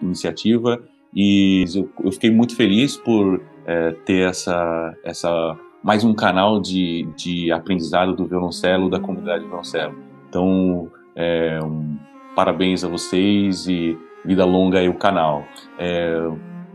[0.00, 0.82] iniciativa
[1.14, 1.64] e
[2.04, 8.14] eu, fiquei muito feliz por é, ter essa, essa mais um canal de, de aprendizado
[8.14, 9.94] do violoncelo da comunidade de violoncelo.
[10.28, 11.96] Então, é, um,
[12.34, 13.96] parabéns a vocês e
[14.26, 15.44] vida longa aí o canal.
[15.78, 16.18] É,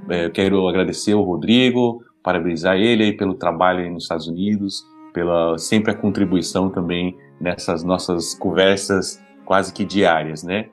[0.10, 4.84] é, quero agradecer ao Rodrigo, parabenizar ele aí pelo trabalho nos Estados Unidos,
[5.14, 10.70] pela sempre a contribuição também nessas nossas conversas quase que diárias, né?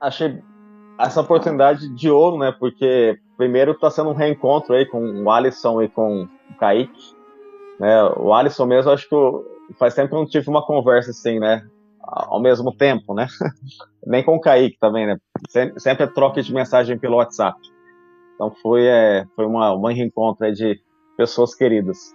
[0.00, 0.38] achei
[0.98, 2.54] essa oportunidade de ouro, né?
[2.58, 7.14] Porque primeiro está sendo um reencontro aí com o Alisson e com o Kaique.
[7.78, 8.02] Né?
[8.16, 11.66] O Alisson mesmo, acho que faz tempo que não tive uma conversa assim, né?
[12.02, 13.26] Ao mesmo tempo, né?
[14.06, 15.16] Nem com o Kaique também, né?
[15.48, 17.58] Sempre, é troca de mensagem pelo WhatsApp.
[18.34, 20.80] Então foi, é, foi uma, um reencontro de
[21.16, 22.14] pessoas queridas.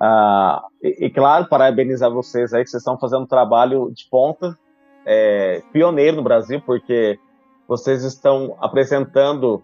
[0.00, 4.58] Ah, e, e, claro, parabenizar vocês aí que vocês estão fazendo um trabalho de ponta
[5.06, 7.18] é, pioneiro no Brasil, porque
[7.68, 9.62] vocês estão apresentando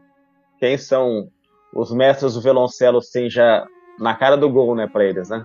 [0.59, 1.29] quem são
[1.75, 3.67] os mestres do violoncelo, assim, já
[3.99, 5.45] na cara do gol, né, para eles, né?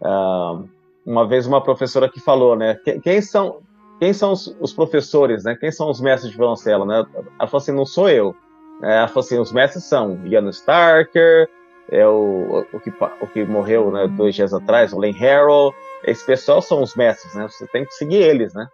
[0.00, 0.68] Uh,
[1.04, 3.60] uma vez uma professora que falou, né, quem são
[3.98, 5.56] quem são os, os, professores, né?
[5.56, 7.04] Quem são os mestres de violoncelo, né?
[7.38, 8.34] Ela falou assim, não sou eu.
[8.82, 11.48] Ela falou assim, os mestres são Ian Starker,
[11.90, 15.74] é o, o, que, o que morreu né, dois dias atrás, o Len Harrell.
[16.04, 17.48] Esse pessoal são os mestres, né?
[17.48, 18.68] Você tem que seguir eles, né?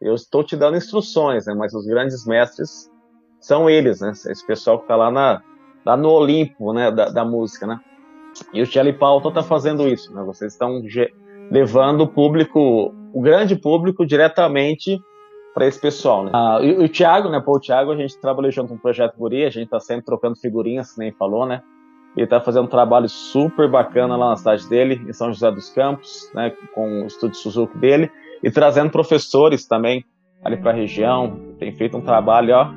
[0.00, 1.54] Eu estou te dando instruções, né?
[1.54, 2.90] Mas os grandes mestres
[3.38, 4.12] são eles, né?
[4.12, 5.42] Esse pessoal que está lá, na,
[5.84, 6.90] lá no Olimpo, né?
[6.90, 7.78] Da, da música, né?
[8.54, 10.22] E o Charlie Paulo está fazendo isso, né?
[10.22, 10.80] Vocês estão
[11.50, 15.00] levando o público, o grande público, diretamente
[15.52, 16.30] para esse pessoal, né?
[16.32, 17.40] Ah, e, o Thiago, né?
[17.40, 20.36] Pô, o Thiago, a gente trabalhou junto no Projeto Guri, a gente está sempre trocando
[20.36, 21.62] figurinhas, nem falou, né?
[22.16, 25.70] Ele está fazendo um trabalho super bacana lá na cidade dele, em São José dos
[25.70, 26.52] Campos, né?
[26.74, 28.10] Com o estúdio Suzuki dele
[28.42, 30.04] e trazendo professores também
[30.44, 31.38] ali para a região.
[31.58, 32.70] Tem feito um trabalho, ó,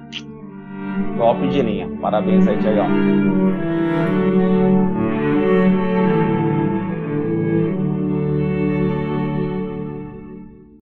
[1.18, 1.90] top de linha.
[2.02, 2.88] Parabéns aí, Tiagão.